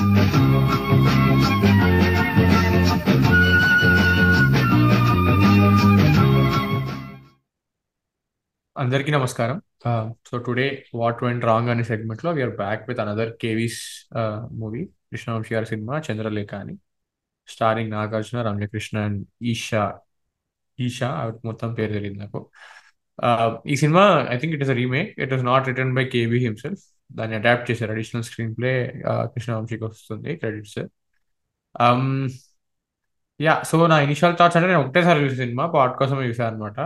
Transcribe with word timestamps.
అందరికీ 0.00 0.32
నమస్కారం. 9.12 9.62
So 10.26 10.38
today 10.38 10.84
what 10.94 11.24
went 11.24 11.44
wrong 11.44 11.68
అనే 11.68 11.82
సెగ్మెంట్లో 11.82 12.30
we're 12.32 12.56
back 12.56 12.88
with 12.88 13.00
another 13.00 13.32
KV's 13.40 13.80
movie 14.52 14.84
Krishna Vamsi 14.84 15.54
గారి 15.54 15.66
సినిమా 15.66 16.02
చంద్రలేఖ 16.10 16.54
అని. 16.54 16.76
Starring 17.48 17.90
Nagarjuna 17.90 18.42
Ramya Krishna 18.42 18.98
and 18.98 19.26
Isha. 19.42 19.98
Isha 20.80 21.08
ఆవిడ 21.08 21.34
మొత్తం 21.44 21.74
పేరు 21.74 21.92
తెలియదు 21.92 22.18
నాకు. 22.18 22.50
ఈ 23.66 23.76
cinema 23.76 24.26
I 24.30 24.38
think 24.38 24.54
it 24.54 24.62
is 24.62 24.70
remake 24.70 25.20
it 25.20 25.32
is 25.32 25.44
not 25.44 25.68
written 25.68 25.94
by 25.94 26.04
KV 26.04 26.38
himself 26.38 26.99
దాన్ని 27.10 27.34
అడాప్ట్ 27.36 27.68
చేశారు 27.70 27.92
అడిషనల్ 27.92 28.24
స్క్రీన్ 28.28 28.54
ప్లే 28.58 28.72
కృష్ణవంశీకి 29.34 29.84
వస్తుంది 29.84 30.32
క్రెడిట్స్ 30.36 30.78
యా 33.40 33.54
సో 33.62 33.76
నా 33.86 33.96
ఇనిషియల్ 34.00 34.34
థాట్స్ 34.38 34.56
అంటే 34.58 34.68
నేను 34.68 34.80
ఒకటేసారి 34.80 35.20
చూసిన 35.24 35.38
సినిమా 35.44 35.66
పాట్ 35.76 35.94
కోసం 35.98 36.16
చూసాను 36.24 36.48
అనమాట 36.50 36.78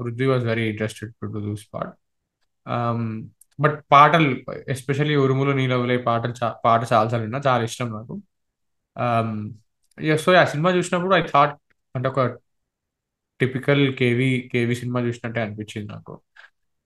Prithvi 0.00 0.26
was 0.32 0.44
very 0.44 0.64
interested 0.72 1.12
to 1.20 1.26
do 1.36 1.52
pot 1.74 1.92
part 2.66 3.22
but 3.58 3.76
పాటలు 3.90 4.28
ఎస్పెషల్లీ 4.74 5.16
ఉరుములు 5.16 5.52
నీలవులే 5.52 5.96
పాటలు 6.08 6.34
చా 6.40 6.48
పాట 6.64 6.80
చాలాసార్లు 6.92 7.24
విన్నా 7.26 7.40
చాలా 7.48 7.62
ఇష్టం 7.70 7.88
నాకు. 7.98 8.14
Um, 8.96 9.30
సో 10.24 10.30
ఆ 10.40 10.44
సినిమా 10.52 10.70
చూసినప్పుడు 10.76 11.14
ఐ 11.14 11.22
థాట్ 11.32 11.54
అంటే 11.94 12.06
ఒక 12.12 12.20
టిపికల్ 13.40 13.82
కేవీ 14.00 14.28
కేవీ 14.52 14.74
సినిమా 14.82 15.00
చూసినట్టే 15.08 15.40
అనిపించింది 15.44 15.88
నాకు. 15.94 16.12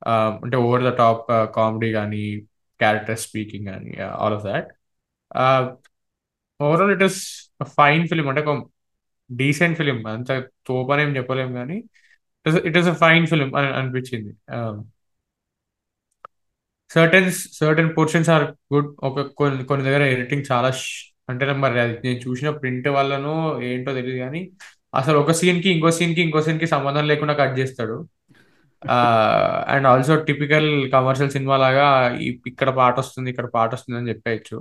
Um, 0.02 0.32
అంటే 0.44 0.56
ఓవర్ 0.66 0.84
ద 0.88 0.92
టాప్ 1.02 1.26
కామెడీ 1.56 1.90
కానీ 1.98 2.24
క్యారెక్టర్ 2.80 3.18
స్పీకింగ్ 3.18 3.66
కానీ 3.66 3.92
all 4.16 4.34
of 4.34 4.44
that 4.44 4.68
overall 6.60 6.92
it 6.96 7.04
is 7.08 7.18
fine 7.76 8.04
film 8.08 8.26
అంటే 8.28 8.42
ఒక 8.44 8.54
డీసెంట్ 9.30 9.78
ఫిలిం 9.78 9.98
అంత 10.06 10.30
తోపనేం 10.66 11.10
చెప్పలేం 11.16 11.50
కానీ 11.54 11.76
it 12.68 12.78
is 12.78 12.88
a 12.88 12.96
fine 13.02 13.24
film 13.26 13.50
అని 13.58 13.70
అనిపించింది. 13.78 14.32
Certain 16.90 17.28
certain 17.58 17.90
portions 17.96 18.30
are 18.30 18.44
good 18.74 18.90
ఒక 19.02 19.20
కొన్ని 19.38 19.64
కొన్ని 19.64 19.84
దగ్గర 19.86 20.02
ఎడిటింగ్ 20.14 20.44
చాలా 20.50 20.70
అంటే 21.28 21.44
మరి 21.64 21.78
అది 21.80 21.94
నేను 22.04 22.20
చూసిన 22.26 22.48
ప్రింట్ 22.58 22.88
వల్లనో 22.88 23.34
ఏంటో 23.68 23.92
తెలియదు 23.94 24.18
కానీ 24.18 24.40
అసలు 24.94 25.16
ఒక 25.18 25.32
సీన్కి 25.40 25.68
ఇంకో 25.70 25.90
సీన్కి 25.90 26.20
ఇంకో 26.20 26.40
సీన్కి 26.42 26.66
సంబంధం 26.66 27.04
లేకుండా 27.06 27.34
కట్ 27.34 27.54
చేస్తాడు. 27.58 27.96
And 29.74 29.86
also 29.90 30.14
typical 30.28 30.68
commercial 30.94 31.30
cinema 31.36 31.56
లాగా 31.64 31.86
ఇక్కడ 32.50 32.70
పాట 32.80 32.94
వస్తుంది 33.02 33.28
ఇక్కడ 33.32 33.48
పాట 33.56 33.70
వస్తుంది 33.76 33.98
అని 34.00 34.10
చెప్పేయచ్చు. 34.12 34.56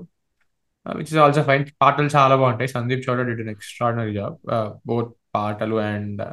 విచ్ 0.86 1.12
ఇస్ 1.14 1.20
ఆల్సో 1.26 1.42
ఫైన్ 1.50 1.64
పాటలు 1.84 2.10
చాలా 2.18 2.36
బాగుంటాయి. 2.42 2.70
Sandeep 2.76 3.04
Chowta 3.08 3.22
did 3.30 3.42
an 3.46 3.52
extraordinary 3.56 4.14
job 4.20 4.38
both 4.92 5.12
పాటలు 5.36 5.78
and 5.92 6.24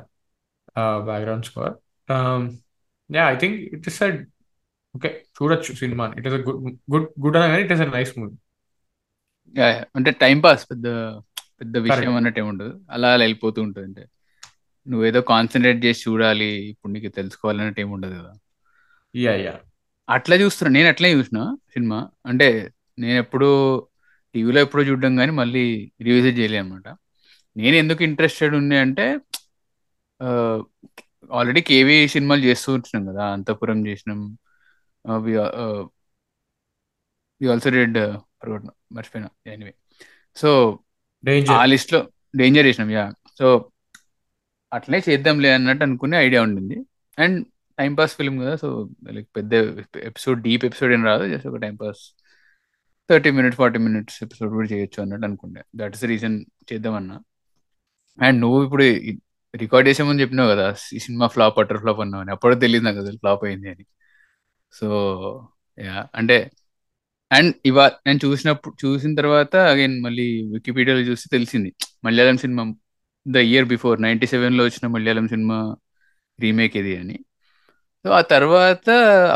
background 1.09 1.47
score 1.51 1.75
yeah 3.11 3.25
I 3.35 3.37
think 3.43 3.59
it 3.77 3.89
is 3.93 4.01
okay 4.95 5.11
చూడొచ్చు 5.37 5.73
cinema. 5.83 6.07
It 6.19 6.27
is 6.29 6.35
good 6.49 6.63
good 6.93 7.07
good 7.25 7.37
అనగానే 7.39 7.61
it 7.67 7.73
is 7.77 7.83
a 7.87 7.91
nice 7.97 8.13
movie. 8.19 8.35
అంటే 9.99 10.11
time 10.23 10.39
pass 10.47 10.63
పెద్ద 10.71 10.87
పెద్ద 11.61 11.77
విషయం 11.87 12.15
అన్నట్టు 12.19 12.41
ఏముండదు 12.43 12.73
అలా 12.95 13.11
వెళ్ళిపోతూ 13.23 13.59
ఉంటుంది 13.67 13.87
అంటే 13.91 14.05
నువ్వేదో 14.87 15.21
కాన్సన్ట్రేట్ 15.33 15.85
చేసి 15.85 16.03
చూడాలి 16.09 16.49
ఇప్పుడు 16.71 16.93
నీకు 16.93 17.09
తెలుసుకోవాలన్నట్టు 17.19 17.81
ఏమి 17.81 17.93
ఉండదు 17.97 18.15
కదా. 18.21 18.33
యా 19.15 19.35
యా 19.47 19.55
అట్లా 20.09 20.37
చూస్తున్నా. 20.37 20.71
నేను 20.77 20.89
అట్లే 20.89 21.09
చూసిన 21.15 21.39
సినిమా. 21.75 21.99
అంటే 22.27 22.49
నేను 22.99 23.19
ఎప్పుడు 23.25 23.49
టీవీలో 24.35 24.61
ఎప్పుడో 24.61 24.83
చూడడం 24.89 25.17
కానీ 25.17 25.33
మళ్ళీ 25.41 25.65
రివిజిట్ 26.03 26.39
చేయలే 26.39 26.59
అనమాట 26.59 26.89
నేను 27.57 27.77
ఎందుకు 27.77 28.03
ఇంట్రెస్టెడ్ 28.05 28.55
ఉంది 28.55 28.77
అంటే 28.85 29.07
ఆల్రెడీ 31.31 31.61
కేవీ 31.71 31.97
సినిమాలు 32.15 32.43
చేస్తూ 32.49 32.69
ఉంటున్నాం 32.75 33.05
కదా. 33.11 33.25
అంతపురం 33.37 33.81
చేసినాం. 33.89 34.21
వి 35.25 35.35
ఆల్సో 37.41 37.71
డెడ్ 37.77 37.99
మర్చిపోయినా. 38.97 39.29
ఎనీవే 39.53 39.73
సో 40.37 40.51
ఆ 40.73 41.27
డేంజర్ 41.27 41.69
లిస్ట్లో 41.73 42.01
డేంజర్ 42.37 42.67
చేసినాం 42.67 42.91
యా 42.91 43.05
సో 43.39 43.47
అట్లనే 44.73 45.03
చేద్దాంలే 45.09 45.53
అన్నట్టు 45.55 45.85
అనుకునే 45.85 46.17
ఐడియా 46.17 46.43
ఉండింది. 46.43 46.77
అండ్ 47.19 47.47
టైం 47.79 47.95
పాస్ 47.95 48.17
ఫిల్మ్ 48.17 48.41
కదా 48.41 48.57
సో 48.57 48.69
లైక్ 49.13 49.29
పెద్ద 49.37 49.53
ఎపిసోడ్ 50.11 50.43
డీప్ 50.43 50.65
ఎపిసోడ్ 50.65 50.93
ఏం 50.93 51.05
రాదు 51.05 51.29
జస్ట్ 51.29 51.47
ఒక 51.47 51.57
time 51.57 51.77
pass 51.77 52.03
thirty 53.11 53.31
minutes 53.31 53.59
forty 53.59 53.79
minutes 53.79 54.19
episode 54.25 54.53
కూడా 54.53 54.69
చేయొచ్చు 54.69 55.03
అన్నట్టు 55.03 55.27
అనుకుంటే 55.27 55.65
దట్ 55.77 55.95
ఇస్ 55.95 56.05
రీజన్ 56.05 56.45
చేద్దామన్నా 56.73 57.17
అండ్ 58.19 58.41
నువ్వు 58.41 58.65
ఇప్పుడు 58.65 58.85
రికార్డ్ 59.57 59.89
చేసామని 59.89 60.21
చెప్పినావు 60.21 60.51
కదా 60.51 60.75
ఈ 60.93 60.99
సినిమా 60.99 61.27
ఫ్లాప్ 61.27 61.59
అటర్ 61.59 61.79
ఫ్లాప్ 61.79 62.01
అన్నావు 62.01 62.23
అని. 62.23 62.33
అప్పుడే 62.33 62.57
తెలియదు 62.57 62.85
నాకు 62.85 62.99
అసలు 62.99 63.17
ఫ్లాప్ 63.17 63.45
అయింది 63.45 63.69
అని. 63.71 63.85
సో 64.73 64.87
యా 65.79 66.09
అంటే 66.15 66.51
అండ్ 67.33 67.55
ఇవా 67.67 67.93
నేను 68.07 68.21
చూసినప్పుడు 68.25 68.87
చూసిన 68.87 69.15
తర్వాత 69.15 69.57
అగైన్ 69.57 70.03
మళ్ళీ 70.03 70.43
వికీపీడియాలో 70.53 71.03
చూసి 71.03 71.29
తెలిసింది. 71.29 71.71
మలయాళం 72.05 72.39
సినిమా 72.39 72.63
ద 73.27 73.39
ఇయర్ 73.51 73.67
బిఫోర్ 73.73 73.99
నైన్టీ 74.05 74.27
సెవెన్లో 74.33 74.63
వచ్చిన 74.67 74.87
మలయాళం 74.95 75.27
సినిమా 75.35 75.59
రీమేక్ 76.39 76.77
ఇది 76.81 76.93
అని. 77.03 77.17
సో 78.05 78.09
ఆ 78.13 78.23
తర్వాత 78.33 78.87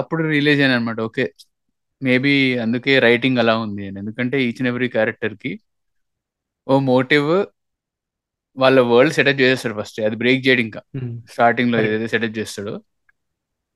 అప్పుడు 0.01 0.23
రిలీజ్ 0.35 0.61
అయ్యాను 0.61 0.77
అనమాట 0.79 0.99
ఓకే 1.09 1.25
మేబీ 2.03 2.33
అందుకే 2.65 2.95
రైటింగ్ 3.07 3.41
అలా 3.43 3.55
ఉంది 3.67 3.85
అని. 3.89 3.99
ఎందుకంటే 4.03 4.37
ఈచ్ 4.47 4.61
అండ్ 4.63 4.71
ఎవ్రీ 4.73 4.89
క్యారెక్టర్కి 4.97 5.53
ఓ 6.67 6.77
మోటివ్ 6.89 7.29
వాళ్ళ 8.57 8.79
వరల్డ్ 8.91 9.15
సెటప్ 9.17 9.41
చేసేస్తాడు 9.43 9.75
ఫస్ట్ 9.81 9.99
అది 10.07 10.17
బ్రేక్ 10.23 10.41
చేయడం 10.47 10.65
ఇంకా. 10.67 10.81
స్టార్టింగ్లో 11.35 11.77
కరెక్ట్ 11.79 11.95
ఏదైతే 11.95 12.09
సెటప్ 12.15 12.37
చేస్తాడో. 12.39 12.75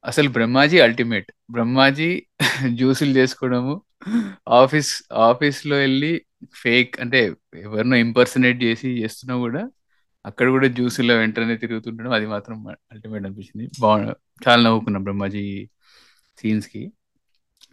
అసలు 0.05 0.29
బ్రహ్మాజీ 0.37 0.79
అల్టిమేట్. 0.87 1.29
బ్రహ్మాజీ 1.55 2.09
జ్యూసులు 2.79 3.13
చేసుకోవడము 3.19 3.75
ఆఫీస్ 4.61 4.93
ఆఫీస్లో 5.29 5.77
వెళ్ళి 5.77 6.13
ఫేక్ 6.63 6.93
అంటే 7.03 7.19
ఎవరినో 7.65 7.97
ఇంపర్సనేట్ 8.07 8.59
చేసి 8.65 8.89
చేస్తున్నా 9.01 9.35
కూడా 9.45 9.63
అక్కడ 10.25 10.47
కూడా 10.55 10.67
జ్యూసుల 10.77 11.13
వెంటనే 11.21 11.55
తిరుగుతుండడం 11.63 12.13
అది 12.19 12.27
మాత్రం 12.35 12.57
అల్టిమేట్ 12.93 13.25
అనిపించింది. 13.27 13.67
బా 13.83 13.91
చాలా 14.47 14.61
నవ్వుకున్నాం 14.67 15.03
బ్రహ్మాజీ 15.07 15.45
సీన్స్కి. 16.39 16.83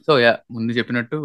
సో 0.08 0.13
యా 0.25 0.34
ముందు 0.56 0.72
చెప్పినట్టు 0.80 1.18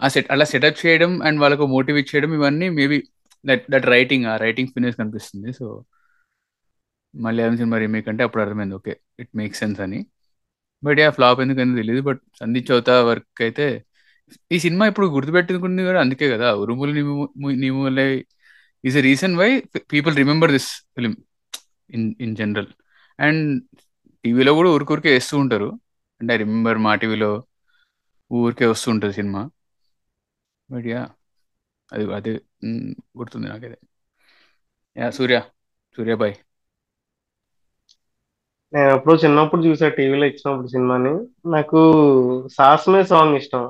ఆ 0.00 0.08
సెట్ 0.14 0.28
అలా 0.34 0.44
సెటప్ 0.52 0.78
చేయడం 0.84 1.12
అండ్ 1.26 1.38
వాళ్ళకు 1.42 1.64
మోటివేట్ 1.74 2.08
చేయడం 2.12 2.32
ఇవన్నీ 2.38 2.66
maybe 2.78 2.98
that 3.44 3.64
that 3.72 3.86
writing 3.94 4.26
uh 4.32 4.34
writing 4.44 4.70
finish 4.76 4.96
కనిపిస్తుంది. 5.00 5.50
సో 5.60 5.66
మలయాళం 7.14 7.56
సినిమా 7.60 7.76
రీమేక్ 7.82 8.08
అంటే 8.12 8.22
అప్పుడు 8.26 8.42
అర్థమైంది 8.44 8.74
ఓకే 8.78 8.92
ఇట్ 9.22 9.30
మేక్ 9.40 9.54
సెన్స్ 9.60 9.80
అని. 9.86 10.00
బట్ 10.82 10.98
యా 11.02 11.08
ఫ్లాప్ 11.16 11.38
ఎందుకని 11.44 11.76
తెలియదు 11.80 12.02
బట్ 12.08 12.20
సందీప్ 12.40 12.66
చౌతా 12.70 12.94
వర్క్ 13.10 13.42
అయితే 13.46 13.66
ఈ 14.54 14.56
సినిమా 14.64 14.84
ఇప్పుడు 14.90 15.06
గుర్తుపెట్టుకుంది 15.14 15.82
కూడా 15.88 16.00
అందుకే 16.04 16.26
కదా. 16.34 16.48
ఉరుములు 16.62 16.92
నిములే 17.64 18.06
is 18.88 18.96
a 18.96 19.04
reason 19.06 19.34
why 19.40 19.48
people 19.92 20.14
remember 20.16 20.52
this 20.56 20.68
film 20.96 21.14
in 21.90 22.06
in 22.20 22.34
general 22.36 22.70
and 23.18 23.44
టీవీలో 24.24 24.52
కూడా 24.58 24.70
ఊరికూరికే 24.76 25.10
వేస్తూ 25.14 25.34
ఉంటారు. 25.42 25.68
అండ్ 26.20 26.32
ఐ 26.32 26.38
రిమెంబర్ 26.42 26.78
మా 26.86 26.92
టీవీలో 27.02 27.30
ఊరికే 28.30 28.66
వస్తూ 28.66 28.88
ఉంటుంది 28.94 29.14
సినిమా. 29.20 29.42
బట్ 30.68 30.86
యా 30.86 31.02
అది 31.92 32.04
అదే 32.18 32.32
మ్, 32.68 32.90
గుర్తుంది 33.18 33.48
నాకైతే. 33.48 33.78
యా 34.96 35.06
సూర్య 35.18 35.38
సూర్య 35.98 36.14
బాయ్ 36.22 36.34
నేను 38.72 38.90
ఎప్పుడో 38.94 39.14
చిన్నప్పుడు 39.16 39.62
చూసా 39.66 39.88
టీవీలో 39.96 40.26
ఇచ్చినప్పుడు 40.26 40.68
సినిమాని. 40.68 41.12
నాకు 41.54 41.80
సాహసమే 42.56 43.02
సాంగ్ 43.12 43.36
ఇష్టం. 43.36 43.64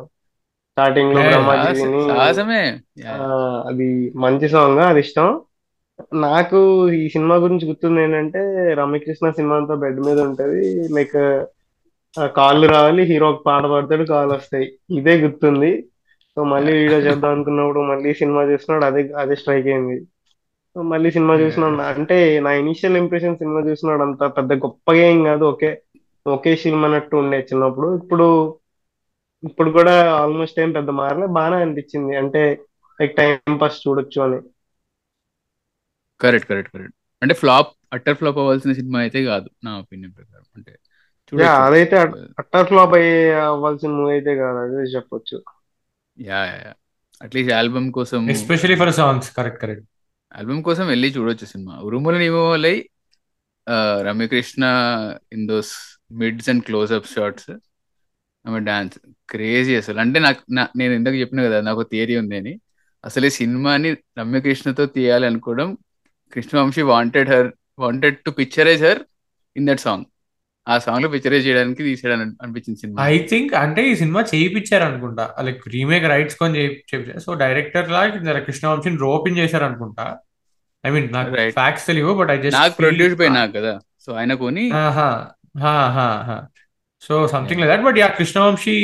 స్టార్టింగ్లో 0.79 1.21
Yeah, 1.21 1.33
బ్రహ్మాజీ 1.33 1.79
సాహస 1.79 1.89
విని 1.89 2.09
సాహసమే. 2.09 2.79
యా. 2.99 3.11
ఆ, 3.11 3.65
అది 3.67 4.13
మంచి 4.17 4.49
సాంగ్ 4.49 4.79
అది 4.79 5.01
ఇష్టం. 5.01 5.41
నాకు 6.15 6.91
ఈ 6.91 7.09
సినిమా 7.09 7.37
గురించి 7.37 7.69
గుర్తుంది 7.69 8.03
ఏంటంటే 8.03 8.75
రమ్యకృష్ణ 8.75 9.31
సినిమా 9.31 9.57
అంతా 9.57 9.75
బెడ్ 9.75 10.01
మీద 10.01 10.21
ఉంటది. 10.21 10.89
లైక్ 10.95 11.45
కాళ్ళు 12.37 12.67
రావాలి 12.67 13.03
హీరో 13.03 13.31
ఒక 13.31 13.43
పాట 13.47 13.63
పాడతాడు 13.63 14.05
కాళ్ళు 14.05 14.35
వస్తాయి. 14.35 14.73
ఇదే 14.91 15.21
గుర్తుంది. 15.21 15.83
సో 16.37 16.45
మళ్ళీ 16.45 16.73
వీడియో 16.73 17.01
చేద్దాం 17.01 17.31
అనుకున్నప్పుడు 17.31 17.81
మళ్ళీ 17.81 18.15
సినిమా 18.15 18.43
చూసినాడు 18.43 18.85
అదే 18.85 19.13
అదే 19.19 19.35
స్ట్రైక్ 19.35 19.67
అయింది. 19.67 20.05
సో 20.75 20.83
మళ్ళీ 20.83 21.11
సినిమా 21.11 21.35
చూసినాడు 21.35 21.75
అంటే 21.75 22.41
నా 22.41 22.53
ఇనిషియల్ 22.53 22.97
ఇంప్రెషన్ 22.97 23.37
సినిమా 23.37 23.61
చూసినాడు 23.61 24.03
అంత 24.03 24.25
పెద్ద 24.25 24.53
గొప్పగా 24.53 24.97
ఏం 24.97 25.25
కాదు. 25.25 25.45
ఒకే 25.45 25.81
ఒకే 26.27 26.57
సినిమా 26.57 26.85
అన్నట్టు 26.85 27.17
ఉండే 27.17 27.39
చిన్నప్పుడు. 27.39 27.97
ఇప్పుడు 27.97 28.58
ఇప్పుడు 29.43 29.71
కూడా 29.71 29.95
ఆల్మోస్ట్ 30.21 30.61
ఏం 30.61 30.71
పెద్ద 30.73 30.91
మారలే 31.01 31.27
బాగానే 31.37 31.59
అనిపించింది. 31.65 32.15
అంటే 32.23 32.43
లైక్ 32.99 33.15
టైం 33.21 33.57
పాస్ 33.63 33.83
చూడొచ్చు 33.85 34.21
అని. 34.27 34.39
కరెక్ట్ 36.21 36.49
కరెక్ట్ 36.51 36.71
కరెక్ట్ 36.75 36.95
అంటే 37.23 37.35
ఫ్లాప్ 37.43 37.71
అట్టర్ 37.97 38.17
ఫ్లాప్ 38.21 38.39
అవ్వాల్సిన 38.41 38.73
సినిమా 38.79 38.99
అయితే 39.05 39.21
కాదు 39.31 39.49
నా 39.67 39.71
ఒపీనియన్ 39.83 40.15
ప్రకారం. 40.19 40.47
అంటే 40.57 40.73
అదైతే 41.67 41.97
అట్టర్ 42.41 42.67
ఫ్లాప్ 42.71 42.95
అయ్యే 42.99 43.17
అవ్వాల్సిన 43.53 43.91
మూవీ 43.99 44.13
అయితే 44.17 44.33
కాదు 44.43 44.59
అదే 44.65 44.83
చెప్పొచ్చు. 44.95 45.37
Yeah 46.17 46.41
yeah. 46.53 46.73
At least 47.21 47.53
album 47.59 47.89
కోసం 47.99 48.21
especially 48.35 48.77
for 48.83 48.93
songs 49.01 49.31
correct 49.39 49.61
correct 49.63 49.87
album 50.33 50.63
కోసం 50.69 50.85
వెళ్ళి 50.93 51.09
చూడొచ్చు 51.17 51.47
సినిమా. 51.53 51.75
ఉరుముల 51.87 52.17
నిమోలై 52.25 52.77
Ramya Krishna 54.09 54.65
in 55.33 55.47
those 55.49 55.73
mids 56.21 56.49
and 56.53 56.63
close up 56.69 57.11
shots 57.15 57.51
ఆమె 58.45 58.59
డాన్స్ 58.61 58.97
క్రేజీ 59.29 59.77
అసలు. 59.77 59.99
అంటే 60.01 60.19
నాకు 60.19 60.41
నేను 60.77 60.93
ఇందాక 60.95 61.15
చెప్పిన 61.15 61.43
కదా 61.43 61.61
నాకు 61.61 61.83
థియరీ 61.93 62.17
ఉంది 62.17 62.37
అని. 62.37 62.53
అసలు 63.05 63.27
ఈ 63.27 63.31
సినిమాని 63.31 63.91
రమ్యకృష్ణతో 64.19 64.87
తీయాలి 64.87 65.27
అనుకోవడం 65.27 65.69
Krishna Vamsi 66.33 66.83
wanted 66.93 67.31
her 67.31 67.49
wanted 67.79 68.17
to 68.19 68.31
picturise 68.31 68.83
her 68.85 69.01
in 69.57 69.67
that 69.67 69.81
song 69.81 70.07
ఆ 70.67 70.75
సాంగ్లో 70.79 71.09
పిక్చరైజ్ 71.09 71.47
చేయడానికి 71.47 71.83
తీసాడని 71.83 72.25
అనిపించింది 72.43 72.79
సినిమా. 72.81 73.05
ఐ 73.07 73.19
థింక్ 73.27 73.55
అంటే 73.55 73.83
ఈ 73.91 73.95
సినిమా 73.95 74.21
చేయించారు 74.33 74.85
అనుకుంటా 74.85 75.25
లైక్ 75.43 75.63
రీమేక్ 75.69 76.05
రైట్స్ 76.05 76.37
కొని 76.37 76.59
చేయించారు 76.59 77.21
సో 77.21 77.35
డైరెక్టర్ 77.35 77.89
లా 77.91 78.03
కృష్ణవంశీని 78.41 78.97
రోపిన్ 78.97 79.39
చేశారు 79.39 79.65
అనుకుంటా 79.65 80.07
ఐ 80.85 80.91
మీన్ 80.91 81.09
నాకు. 81.13 81.31
ఫ్యాక్ట్స్ 81.53 81.87
తెలియవు 81.87 82.15
బట్ 82.15 82.31
ఐ 82.31 82.37
జస్ట్ 82.37 82.59
నాకు 82.59 82.75
ప్రొడ్యూస్ 82.75 83.17
నాకు 83.33 83.53
కదా 83.53 83.73
సో 84.01 84.13
ఆయన 84.13 84.35
కొని 84.35 84.65
so 87.03 87.15
something 87.33 87.61
like 87.61 87.71
that 87.73 87.85
but 87.87 87.99
yeah 87.99 88.09
Krishna Vamsi 88.19 88.75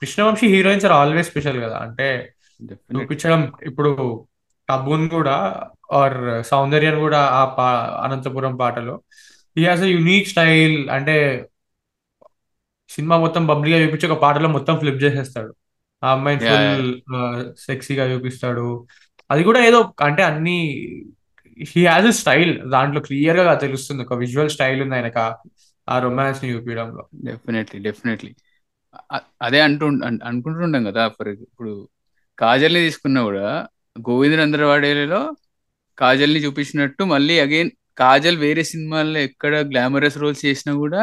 Krishna Vamsi 0.00 0.46
heroines 0.54 0.86
are 0.86 0.92
always 0.92 1.30
special 1.30 1.58
కదా. 1.62 1.76
అంటే 1.86 2.08
చూపించడం 2.94 3.40
ఇప్పుడు 3.62 3.90
టబ్బున్ 4.68 5.08
కూడా 5.08 5.36
ఆర్ 5.92 6.18
సౌందర్యన్ 6.42 6.98
కూడా 7.00 7.20
ఆ 7.40 7.44
పా 7.56 7.66
అనంతపురం 8.04 8.54
పాటలో 8.56 8.94
he 9.56 9.64
has 9.66 9.82
a 9.82 9.90
unique 9.96 10.28
style 10.28 10.76
అంటే 10.90 11.16
సినిమా 12.90 13.16
మొత్తం 13.16 13.42
బబ్లీగా 13.46 13.78
చూపించి 13.82 14.06
ఒక 14.10 14.18
పాటలో 14.22 14.48
మొత్తం 14.48 14.74
ఫ్లిప్ 14.78 15.02
చేసేస్తాడు. 15.02 15.52
ఆ 16.02 16.08
అమ్మాయిని 16.12 16.42
ఫుల్ 16.48 16.90
సెక్సీగా 17.66 18.04
చూపిస్తాడు. 18.12 18.66
అది 19.30 19.42
కూడా 19.42 19.60
ఏదో 19.68 19.78
అంటే 20.02 20.22
అన్ని 20.22 20.56
హీ 21.70 21.86
హాజ్ 21.86 22.06
అ 22.06 22.14
స్టైల్ 22.20 22.52
దాంట్లో 22.70 23.00
క్లియర్గా 23.00 23.54
తెలుస్తుంది. 23.54 24.02
ఒక 24.02 24.14
విజువల్ 24.14 24.50
స్టైల్ 24.50 24.82
ఉంది 24.82 24.94
ఆయనకు. 24.94 25.26
ఆ- 25.88 25.98
రొమాన్స్ని 25.98 26.52
చూపించడంలో. 26.54 27.08
డెఫినెట్లీ 27.24 27.80
డెఫినెట్లీ 27.80 28.34
అదే 29.42 29.60
అంటూ 29.60 29.86
అనుకుంటుంటాం 30.24 30.84
కదా 30.84 31.08
ఫర్ 31.08 31.28
ఇప్పుడు 31.28 31.88
కాజల్ని 32.38 32.80
తీసుకున్నా 32.80 33.22
కూడా 33.22 33.66
గోవిందరందరవాడేలో 34.00 35.20
కాజల్ని 35.98 36.40
చూపించినట్టు 36.40 37.04
మళ్ళీ 37.04 37.38
అగైన్ 37.38 37.70
కాజల్ 37.98 38.36
వేరే 38.36 38.62
సినిమాల్లో 38.64 39.20
ఎక్కడ 39.20 39.56
గ్లామరస్ 39.70 40.18
రోల్స్ 40.18 40.44
చేసినా 40.46 40.74
కూడా 40.74 41.02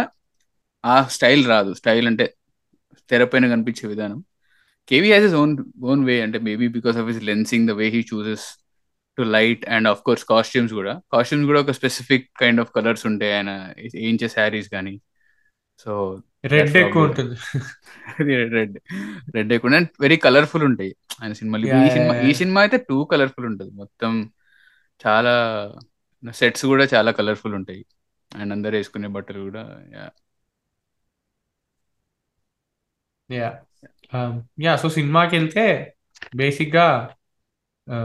ఆ 0.85 1.03
స్టైల్ 1.07 1.45
రాదు. 1.47 1.73
స్టైల్ 1.73 2.07
అంటే 2.07 2.25
తెరపైన 3.09 3.49
కనిపించే 3.49 3.89
విధానం. 3.89 4.19
KV 4.89 5.07
has 5.07 5.25
his 5.25 5.33
own 5.33 5.53
own 5.83 6.05
way 6.05 6.21
అంటే 6.21 6.39
maybe 6.39 6.67
because 6.67 6.97
of 6.97 7.07
his 7.07 7.23
lensing 7.23 7.67
the 7.67 7.71
way 7.71 7.87
he 7.89 8.01
chooses 8.13 8.45
to 9.17 9.23
light 9.27 9.69
and 9.69 9.87
of 9.87 10.01
course 10.01 10.25
costumes 10.25 10.73
కూడా. 10.73 11.01
కాస్ట్యూమ్స్ 11.13 11.47
కూడా 11.47 11.61
ఒక 11.61 11.71
స్పెసిఫిక్ 11.71 12.29
కైండ్ 12.39 12.61
ఆఫ్ 12.61 12.71
కలర్స్ 12.75 13.05
ఉంటాయి 13.05 13.33
ఆయన 13.33 13.51
ఏంచే 13.95 14.27
శారీస్ 14.27 14.69
కానీ. 14.69 14.93
సో 15.79 15.91
రెడ్ 16.45 16.77
ఎక్కువ 16.77 17.03
ఉంటుంది. 17.03 17.35
రెడ్ 18.53 18.75
రెడ్ 19.35 19.53
ఎక్కువ 19.53 19.75
అండ్ 19.75 19.89
వెరీ 20.01 20.17
కలర్ఫుల్ 20.17 20.63
ఉంటాయి. 20.63 20.91
ఆయన 21.23 21.33
సినిమాలు. 21.33 21.65
ఈ 21.67 21.89
సినిమా 21.89 22.13
ఈ. 22.21 22.33
సినిమా 22.33 22.61
అయితే 22.61 22.77
టూ 22.89 23.05
కలర్ఫుల్ 23.05 23.45
ఉంటుంది. 23.45 23.71
మొత్తం 23.73 24.13
చాలా 25.01 25.33
సెట్స్ 26.31 26.65
కూడా 26.65 26.87
చాలా 26.93 27.11
కలర్ఫుల్ 27.11 27.55
ఉంటాయి. 27.55 27.83
అండ్ 28.31 28.53
అందరు 28.53 28.75
వేసుకునే 28.75 29.07
బట్టలు 29.07 29.39
కూడా. 29.39 29.63
యా 33.29 33.49
యా 34.61 34.75
సో 34.75 34.89
సినిమాకి 34.89 35.37
వెళ్తే 35.37 35.65
బేసిక్గా 36.35 36.85
ఆ, 37.87 37.97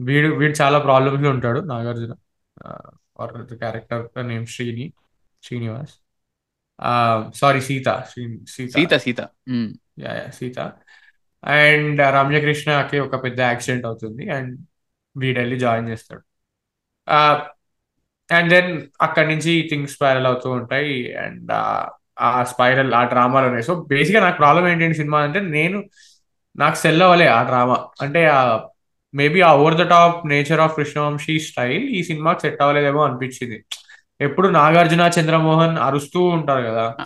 వీడు 0.00 0.34
వీడు 0.34 0.62
చాలా 0.62 0.78
ప్రాబ్లమ్స్లో 0.78 1.30
ఉంటాడు 1.30 1.60
Nagarjuna. 1.60 2.14
Character 3.54 4.28
name 4.28 4.46
Srini 4.46 4.92
Srinivas. 5.42 5.94
Sorry 7.36 7.60
Sita 7.60 8.04
Sita. 8.48 8.70
Sita 8.70 8.94
Sita. 8.96 9.20
Hmm. 9.20 9.74
Yeah 9.98 10.14
yeah 10.14 10.30
Sita. 10.30 10.72
And 11.44 12.00
రమ్యకృష్ణకి 12.00 12.98
ఒక 12.98 13.24
పెద్ద 13.24 13.40
యాక్సిడెంట్ 13.40 13.86
అవుతుంది 13.86 14.30
అండ్ 14.30 14.60
వీడు 15.16 15.38
వెళ్ళి 15.38 15.58
జాయిన్ 15.58 15.88
చేస్తాడు. 15.88 16.22
అండ్ 18.32 18.50
దెన్ 18.50 18.86
అక్కడి 19.02 19.28
నుంచి 19.28 19.66
థింగ్స్ 19.70 19.92
స్పైరల్ 19.92 20.26
అవుతూ 20.26 20.50
ఉంటాయి 20.50 21.16
అండ్ 21.16 21.52
ఆ 22.20 22.42
స్పైరల్ 22.42 22.94
ఆ 22.94 23.04
డ్రామాలోనే 23.04 23.62
సో 23.62 23.84
బేసిక్గా 23.88 24.24
నాకు 24.24 24.36
ప్రాబ్లం 24.36 24.68
ఏంటంటే 24.68 24.94
సినిమా 24.94 25.22
అంటే 25.22 25.40
నేను 25.40 25.84
నాకు 26.56 26.76
సెల్ 26.76 27.02
అవ్వలే 27.02 27.26
ఆ 27.26 27.42
డ్రామా. 27.42 27.88
అంటే 28.02 28.26
ఆ 28.26 28.68
maybe 29.14 29.40
uh 29.40 29.54
over 29.54 29.74
the 29.74 29.82
top 29.82 30.26
nature 30.26 30.60
of 30.60 30.76
Krishna Vamsi 30.76 31.38
style 31.40 31.88
ఈ 31.88 32.02
సినిమాకి 32.02 32.40
సెట్ 32.40 32.62
అవ్వలేదేమో 32.62 33.04
అనిపించింది. 33.04 33.64
ఎప్పుడు 34.20 34.48
నాగార్జున 34.48 35.10
చంద్రమోహన్ 35.20 35.78
అరుస్తూ 35.78 36.22
ఉంటారు 36.22 36.62
కదా. 36.62 36.96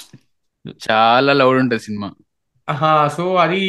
చాలా 0.91 1.33
లౌడ్ 1.33 1.59
ఉంటుంది 1.59 1.83
సినిమా. 1.83 3.09
సో 3.09 3.35
అది 3.35 3.61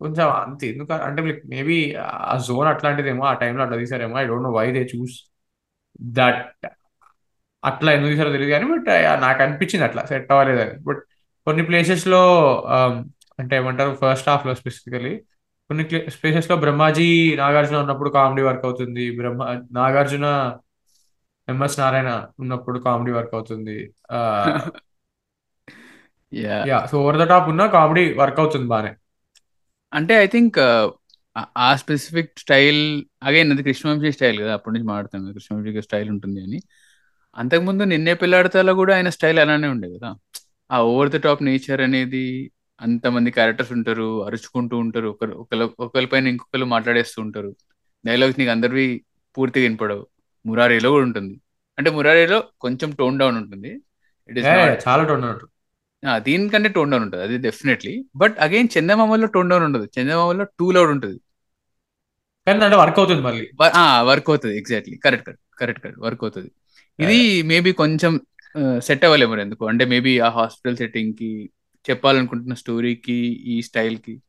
కొంచెం 0.00 0.30
అంత. 0.30 0.64
ఎందుకు 0.64 0.92
అంటే 0.92 1.22
మేబీ 1.44 1.94
ఆ 1.94 2.38
జోన్ 2.48 2.68
అట్లాంటిదేమో 2.68 3.24
ఆ 3.24 3.32
టైంలో 3.32 3.62
అట్లా 3.62 3.78
తీసారేమో. 3.78 4.18
I 4.18 4.24
don't 4.24 4.44
know 4.44 4.50
why 4.50 4.70
they 4.70 4.88
choose 4.96 5.30
that. 6.00 6.66
అట్లా 7.64 7.92
ఎందుకు 7.92 8.10
తీసారో 8.10 8.30
తెలియదు 8.30 8.52
కానీ 8.52 8.72
బట్ 8.72 8.86
నాకు 9.22 9.42
అనిపించింది 9.42 9.84
అట్లా 9.84 10.04
సెట్ 10.04 10.32
అవ్వలేదని. 10.32 10.78
బట్ 10.82 11.02
కొన్ని 11.44 11.62
places 11.62 12.08
లో 12.08 12.22
అంటే 13.38 13.56
ఏమంటారు 13.56 13.98
ఫస్ట్ 14.02 14.28
హాఫ్లో 14.28 14.54
స్పెసిఫికలీ 14.54 15.20
కొన్ని 15.70 15.84
ప్లేసెస్లో 16.14 16.54
బ్రహ్మాజీ 16.62 17.06
నాగార్జున 17.40 17.76
ఉన్నప్పుడు 17.82 18.10
కామెడీ 18.16 18.42
వర్క్ 18.48 18.64
అవుతుంది. 18.68 19.04
బ్రహ్మ 19.18 19.42
నాగార్జున 19.78 20.26
ఎంఎస్ 21.48 21.78
నారాయణ 21.80 22.10
ఉన్నప్పుడు 22.42 22.78
కామెడీ 22.86 23.12
వర్క్ 23.18 23.34
అవుతుంది. 23.38 23.76
Yeah 26.32 26.56
yeah 26.70 26.78
so 26.90 26.96
over 27.02 27.18
the 27.20 27.24
top 27.32 27.48
ఉన్న 27.52 27.62
కామెడీ 27.76 28.04
వర్క్ 28.20 28.40
అవుతుంది 28.42 28.66
బానే. 28.72 28.90
అంటే 29.92 30.14
I 30.24 30.26
think 30.34 30.58
uh 31.64 31.68
specific 31.82 32.32
style 32.44 32.80
again 33.28 33.52
అది 33.54 33.62
కృష్ణవంశీ 33.68 34.10
స్టైల్ 34.16 34.38
కదా 34.42 34.52
అప్పటి 34.58 34.74
నుంచి 34.74 34.88
మాట్లాడతాం 34.90 35.20
కదా 35.24 35.32
కృష్ణవంశీ 35.38 35.82
స్టైల్ 35.88 36.08
ఉంటుంది 36.14 36.40
అని. 36.46 36.58
అంతకుముందు 37.36 37.82
నిన్నే 37.92 38.14
పిల్లాడతాలో 38.22 38.72
కూడా 38.80 38.92
ఆయన 38.98 39.10
స్టైల్ 39.18 39.40
అలానే 39.44 39.68
ఉండే 39.74 39.88
కదా. 39.96 40.10
ఆ 40.70 40.78
ఓవర్ 40.90 41.10
ద 41.14 41.18
టాప్ 41.26 41.42
నేచర్ 41.48 41.82
అనేది 41.88 42.24
అంతమంది 42.80 43.30
క్యారెక్టర్స్ 43.30 43.72
ఉంటారు 43.72 44.24
అరుచుకుంటూ 44.26 44.78
ఉంటారు 44.78 45.08
ఒకరు 45.08 45.32
ఒకరు 45.42 45.66
ఒకరిపైన 45.80 46.26
ఇంకొకరు 46.26 46.64
మాట్లాడేస్తూ 46.64 47.22
ఉంటారు. 47.22 47.50
డైలాగ్స్ 48.06 48.38
నీకు 48.38 48.50
అందరివి 48.50 48.86
పూర్తిగా 49.38 49.64
వినపడవు. 49.66 50.04
మురారీలో 50.46 50.90
కూడా 50.90 51.04
ఉంటుంది. 51.04 51.34
అంటే 51.78 51.90
మురారీలో 51.90 52.38
కొంచెం 52.60 52.90
టోన్ 52.90 53.18
డౌన్ 53.18 53.36
ఉంటుంది. 53.36 53.70
ఇట్ 54.28 54.38
ఇస్ 54.38 54.46
చాలా 54.88 55.02
టోన్ 55.04 55.24
అవుట్ 55.24 55.46
దీనికంటే 56.26 56.68
టోన్ 56.68 56.90
డౌన్ 56.90 57.02
ఉంటుంది. 57.02 57.24
అది 57.24 57.38
డెఫినెట్లీ 57.38 58.04
బట్ 58.16 58.36
అగైన్ 58.38 58.68
చందమామలో 58.78 59.26
టోన్ 59.26 59.50
డౌన్ 59.50 59.64
ఉండదు. 59.64 59.86
చందమామలో 59.98 60.44
టూ 60.58 60.70
లౌడ్ 60.70 60.90
ఉంటుంది. 60.90 61.18
కానీ 62.46 62.64
అంటే 62.64 62.76
వర్క్ 62.76 62.98
అవుతుంది 62.98 63.22
మళ్ళీ. 63.22 63.44
వర్క్ 64.10 64.30
అవుతుంది. 64.30 64.58
Exactly 64.58 64.96
correct 64.96 65.26
correct 65.26 65.44
correct 65.60 65.82
correct 65.82 66.00
work 66.00 66.24
అవుతుంది. 66.24 66.50
ఇది 66.98 67.42
మేబీ 67.42 67.72
కొంచెం 67.72 68.12
సెట్ 68.78 69.04
అవ్వలేము 69.04 69.36
ఎందుకు? 69.40 69.66
అంటే 69.66 69.84
మేబీ 69.84 70.12
ఆ 70.18 70.28
హాస్పిటల్ 70.28 70.76
సెట్టింగ్కి 70.76 71.30
చెప్పాలనుకుంటున్న 71.90 72.54
స్టోరీకి 72.54 73.42
ఈ 73.46 73.62
స్టైల్కి 73.62 74.22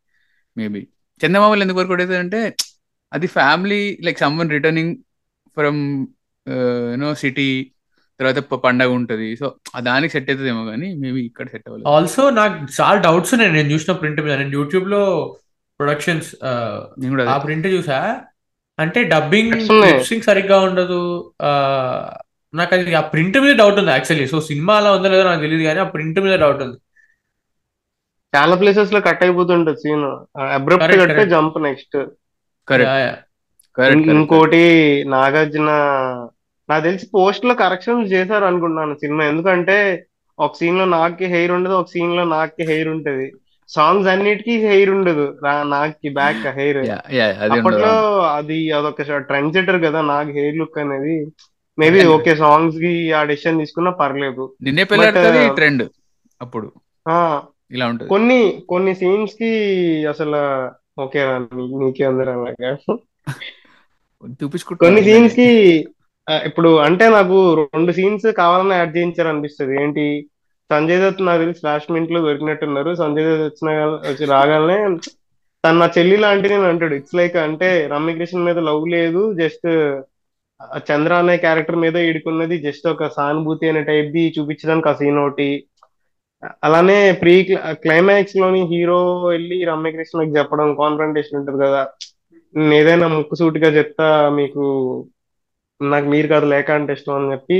మేబీ 0.58 0.88
చందమామలు 1.26 1.62
ఎందుకు 1.62 1.78
వర్క్ 1.78 1.92
అవుతుంది 1.92 2.18
అంటే 2.18 2.56
అది 3.14 3.28
family 3.28 3.98
like 4.04 4.20
someone 4.20 4.50
returning 4.50 4.96
from 5.48 6.08
you know 6.50 7.16
city 7.16 7.72
తర్వాత 8.20 8.38
పండగ 8.38 8.86
ఉంటది. 8.86 9.36
సో 9.36 9.56
దానికి 9.80 10.12
సెట్ 10.12 10.30
అవుతుందేమో 10.30 10.66
కానీ 10.66 10.96
మేబీ 10.96 11.22
ఇక్కడ 11.22 11.48
సెట్ 11.48 11.64
అవ్వలేదు. 11.68 11.90
ఆల్సో 11.90 12.30
నాకు 12.30 12.82
చాలా 12.82 13.02
డౌట్స్ 13.02 13.34
ఉన్నాయి. 13.34 13.52
నేను 13.52 13.70
చూసిన 13.70 13.94
ప్రింట్ 13.94 14.22
మీద 14.22 14.34
నేను 14.34 14.50
యూట్యూబ్లో 14.50 15.36
ప్రొడక్షన్స్ 15.80 16.36
నేను 17.00 17.10
కూడా 17.10 17.32
ఆ 17.32 17.38
ప్రింట్ 17.38 17.68
చూసా. 17.68 18.22
అంటే 18.80 19.04
డబ్బింగ్. 19.04 19.54
లిప్సింగ్ 19.54 20.22
సరిగ్గా 20.22 20.60
ఉండదు. 20.60 21.32
ఆ, 21.42 22.18
నాకు 22.54 22.76
అది 22.76 22.94
ఆ 22.94 23.02
ప్రింట్ 23.02 23.40
మీద 23.40 23.56
డౌట్ 23.56 23.80
ఉంది 23.80 23.92
యాక్చువల్లీ 23.92 24.28
సో 24.28 24.42
సినిమా 24.42 24.78
అలా 24.78 24.92
ఉందో 24.92 25.10
లేదో 25.10 25.24
నాకు 25.24 25.42
తెలియదు 25.42 25.64
కానీ 25.64 25.80
ఆ 25.80 25.84
ప్రింట్ 25.84 26.20
మీద 26.20 26.40
డౌట్ 26.40 26.62
ఉంది. 26.64 26.78
చాలా 28.36 28.56
ప్లేసెస్లో 28.56 29.00
కట్ 29.00 29.24
అయిపోతుంటది 29.24 29.76
సీన్ 29.76 30.04
అబ్రప్ట్ 30.42 31.00
కట్టే. 31.00 31.26
జంప్ 31.26 31.62
నెక్స్ట్ 31.62 31.98
ఇంకోటి 33.92 34.64
నాగార్జున 35.08 35.70
నాకు 36.70 36.84
తెలిసి 36.84 37.08
పోస్ట్లో 37.14 37.54
కరెక్షన్స్ 37.54 38.12
చేశారు 38.12 38.46
అనుకుంటున్నాను 38.46 38.94
సినిమా. 38.94 39.26
ఎందుకంటే 39.26 40.06
ఒక 40.40 40.56
సీన్లో 40.56 40.86
నాకి 40.86 41.26
హెయిర్ 41.26 41.52
ఉండదు 41.52 41.74
ఒక 41.74 41.88
సీన్లో 41.88 42.24
నాకి 42.24 42.64
హెయిర్ 42.64 42.88
ఉంటది. 42.88 43.34
సాంగ్స్ 43.70 44.10
అన్నిటికీ 44.10 44.58
హెయిర్ 44.58 44.90
ఉండదు. 44.90 45.40
నాకి 45.46 46.10
బ్యాక్ 46.10 46.48
హెయిర్ 46.48 46.78
అప్పట్లో 46.78 48.20
అది 48.20 48.72
అదొక 48.72 49.02
ట్రెండ్ 49.18 49.54
సెటర్ 49.54 49.84
కదా 49.84 50.02
నాకు 50.02 50.30
హెయిర్ 50.30 50.56
లుక్ 50.56 50.78
అనేది. 50.78 51.28
మేబీ. 51.80 52.06
ఓకే 52.06 52.36
సాంగ్స్కి 52.36 53.12
ఆ 53.12 53.24
డెసిషన్ 53.24 53.60
తీసుకున్నా 53.60 53.92
పర్లేదు. 53.92 54.54
But, 54.64 55.48
uh, 55.48 55.56
ట్రెండ్ 55.56 55.90
అప్పుడు. 56.42 56.72
ఆ 57.10 57.42
ఇలా 57.72 57.86
ఉంటది. 57.92 58.08
కొన్ని 58.14 58.40
కొన్ని 58.72 58.94
సీన్స్కి 59.02 59.52
అసలు 60.12 60.40
ఓకే 61.04 61.22
నీకే 61.82 62.06
ఉంది 62.12 62.24
రా 62.28 62.34
అలాగా 62.40 62.72
చూపించుకుంటున్నా 64.42 64.84
కొన్ని. 64.86 65.02
సీన్స్కి 65.08 65.48
ఇప్పుడు 66.48 66.70
అంటే 66.88 67.06
నాకు 67.18 67.38
రెండు 67.76 67.92
సీన్స్ 68.00 68.28
కావాలని 68.42 68.76
యాడ్ 68.76 68.94
చేయించారు 68.98 69.30
అనిపిస్తుంది 69.32 69.74
ఏంటి? 69.84 70.06
సంజయ్ 70.70 71.02
దత్ 71.04 71.22
నాకు 71.28 71.42
తెలిసి 71.44 71.62
లాస్ట్ 71.68 71.94
మినిట్లో 71.94 72.20
దొరికినట్టున్నారు. 72.26 72.92
సంజయ్ 73.02 73.26
దత్ 73.30 73.46
వచ్చిన 73.48 73.70
వచ్చి 74.10 74.26
రాగానే 74.34 74.78
తన 75.64 75.74
నా 75.82 75.88
చెల్లి 75.96 76.18
లాంటిది 76.24 76.54
అని 76.58 76.68
అంటాడు. 76.70 76.94
ఇట్స్ 77.00 77.18
లైక్ 77.20 77.36
అంటే 77.48 77.70
రమ్యకృష్ణ 77.94 78.40
మీద 78.48 78.60
లవ్ 78.70 78.86
లేదు. 78.96 79.24
జస్ట్ 79.42 79.68
చంద్ర 80.90 81.14
అనే 81.24 81.36
క్యారెక్టర్ 81.44 81.78
మీద 81.84 81.96
ఈడుకున్నది 82.08 82.56
జస్ట్ 82.66 82.86
ఒక 82.94 83.08
సానుభూతి 83.18 83.70
అనే 83.72 83.82
టైప్ 83.92 84.10
ది 84.16 84.24
చూపించడానికి 84.38 84.90
ఆ 84.92 84.94
సీన్ 85.00 85.20
ఒకటి. 85.24 85.50
అలానే 86.64 87.12
ప్రీ 87.22 87.34
క్లైమాక్స్లోని 87.84 88.62
హీరో 88.72 89.00
వెళ్ళి 89.26 89.66
రమ్యకృష్ణకి 89.66 90.38
చెప్పడం 90.38 90.76
కాన్ఫరంటేషన్ 90.76 91.38
ఉంటుంది 91.40 91.60
కదా. 91.66 91.82
నేను 92.56 92.74
ఏదైనా 92.74 93.08
ముక్కుసూటిగా 93.08 93.68
చెప్తా 93.68 94.30
మీకు 94.30 94.64
నాకు 95.82 96.08
మీరు 96.10 96.28
కాదు 96.28 96.46
లేక 96.46 96.72
అంటే 96.72 96.94
ఇష్టం 96.94 97.16
అని 97.16 97.32
చెప్పి 97.32 97.60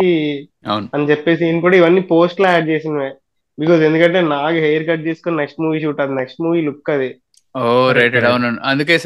అని 0.96 1.10
చెప్పేసి 1.12 1.46
ఈయన 1.46 1.60
కూడా 1.60 1.76
ఇవన్నీ 1.76 2.02
పోస్ట్లో 2.02 2.48
యాడ్ 2.50 2.68
చేసినవే 2.70 3.10
బికాజ్ 3.58 3.82
ఎందుకంటే 3.82 4.22
నాకు 4.22 4.58
హెయిర్ 4.66 4.88
కట్ 4.90 5.08
చేసుకుని 5.08 5.38
నెక్స్ట్ 5.38 5.62
మూవీ 5.62 5.80
షూట్ 5.84 6.02
అది 6.02 6.16
నెక్స్ట్ 6.16 6.42
మూవీ 6.42 6.62
లుక్ 6.62 6.90
అది. 6.90 7.10
Oh 7.56 7.92
right. 7.92 8.16
అవును. 8.16 8.50
అందుకే 8.64 8.98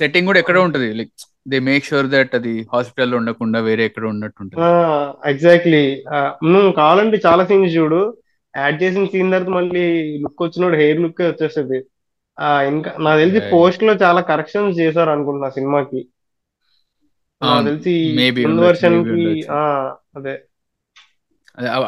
సెట్టింగ్ 0.00 0.26
కూడా 0.26 0.38
ఎక్కడ 0.38 0.58
ఉంటది. 0.58 0.94
Like 0.94 1.12
they 1.48 1.58
make 1.58 1.84
sure 1.84 2.06
that 2.06 2.34
అది 2.34 2.54
హాస్పిటల్లో 2.72 3.16
ఉండకుండా 3.16 3.60
వేరే 3.60 3.84
ఎక్కడ 3.84 4.04
ఉన్నట్టు 4.04 4.42
ఉంటుంది. 4.42 4.64
ఎగ్జాక్ట్లీ 5.30 5.84
నువ్వు 6.52 6.72
కావాలంటే 6.72 7.20
చాలా 7.26 7.44
సీన్స్ 7.44 7.76
చూడు. 7.76 8.02
యాడ్ 8.54 8.82
చేసిన 8.82 9.04
సీన్ 9.04 9.32
తర్వాత 9.32 9.52
మళ్ళీ 9.54 9.84
లుక్ 10.18 10.42
వచ్చినప్పుడు 10.42 10.76
హెయిర్ 10.76 11.00
లుక్ 11.00 11.22
వచ్చేస్తుంది. 11.22 11.78
ఆ 12.38 12.62
ఇంకా 12.62 12.90
నాకు 13.00 13.20
తెలిసి. 13.20 13.40
పోస్ట్లో 13.52 13.92
చాలా 14.02 14.20
కరెక్షన్స్ 14.22 14.80
చేశారు 14.80 15.10
అనుకుంటున్నా 15.10 15.50
సినిమాకి. 15.50 16.00
నాకు. 17.42 17.64
తెలిసి 17.66 17.94
వర్షన్కి 18.60 19.24
అదే. 20.16 20.34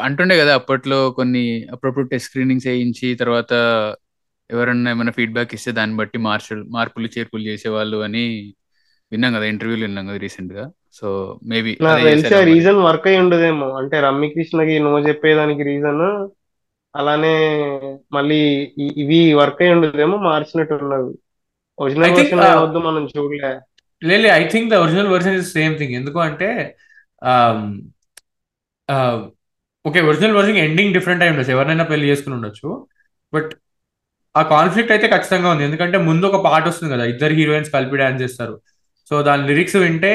అంటుండే 0.01 0.39
కదా 0.39 0.53
అప్పట్లో 0.53 1.11
కొన్ని 1.11 1.43
అప్పుడప్పుడు 1.71 2.07
టెస్ట్ 2.07 2.27
స్క్రీనింగ్స్ 2.29 2.67
వేయించి 2.67 3.15
తర్వాత 3.15 3.53
ఎవరన్నా 4.49 4.91
ఏమైనా 4.91 5.11
ఫీడ్బ్యాక్ 5.11 5.53
ఇస్తే 5.53 5.71
దాన్ని 5.71 5.97
బట్టి 5.97 6.17
మార్చు 6.19 6.55
మార్పులు 6.69 7.09
చేర్పులు 7.17 7.43
చేసేవాళ్ళు 7.43 7.97
అని 7.97 8.23
విన్నాం 9.11 9.33
కదా 9.33 9.45
ఇంటర్వ్యూలు 9.45 9.85
విన్నాం 9.85 10.07
కదా 10.07 10.17
రీసెంట్గా 10.17 10.63
సో 10.93 11.07
మేబీ 11.43 11.73
రీజన్ 12.43 12.79
వర్క్ 12.79 13.07
అయి 13.07 13.17
ఉండదేమో. 13.17 13.67
అంటే 13.73 13.99
రమ్మి 14.01 14.29
కృష్ణకి 14.29 14.79
నువ్వు 14.79 14.99
చెప్పేదానికి 14.99 15.63
రీజన్ 15.63 16.01
అలానే 16.95 17.35
మళ్ళీ 18.15 18.41
ఇవి 19.03 19.21
వర్క్ 19.39 19.61
అయి 19.63 19.73
ఉండదేమో 19.75 20.17
మార్చినట్టు 20.27 20.75
ఉన్నది 20.85 21.13
I 21.79 21.83
ఒరిజినల్ 21.83 22.13
వర్షన్ 22.17 22.39
uh, 22.43 22.85
మనం 22.85 23.03
చూడలే. 23.11 23.51
లేదు 24.01 24.27
I 24.37 24.43
think 24.53 24.69
the 24.71 24.77
original 24.83 25.09
version 25.13 25.35
is 25.39 25.49
same 25.57 25.73
thing 25.79 25.93
ఎందుకు 25.99 26.19
అంటే 26.27 26.49
okay 29.85 29.99
original 30.09 30.35
version 30.37 30.57
ending 30.65 30.95
different 30.97 31.21
అయి 31.23 31.31
ఉండొచ్చు. 31.33 31.53
ఎవరినైనా 31.55 31.85
పెళ్ళి 31.91 32.09
చేసుకుని 32.11 32.35
ఉండొచ్చు. 32.37 32.69
బట్ 33.33 33.51
ఆ 34.35 34.41
కాన్ఫ్లిక్ట్ 34.53 34.91
అయితే 34.95 35.07
ఖచ్చితంగా 35.13 35.47
ఉంది. 35.53 35.63
ఎందుకంటే 35.67 35.97
ముందు 36.09 36.25
ఒక 36.29 36.39
పాట 36.47 36.63
వస్తుంది 36.71 36.91
కదా. 36.95 37.05
ఇద్దరు 37.13 37.33
హీరోయిన్స్ 37.39 37.69
కలిపి 37.75 38.01
డాన్స్ 38.01 38.21
చేస్తారు. 38.23 38.55
సో 39.09 39.15
దాని 39.27 39.43
లిరిక్స్ 39.49 39.77
వింటే 39.85 40.13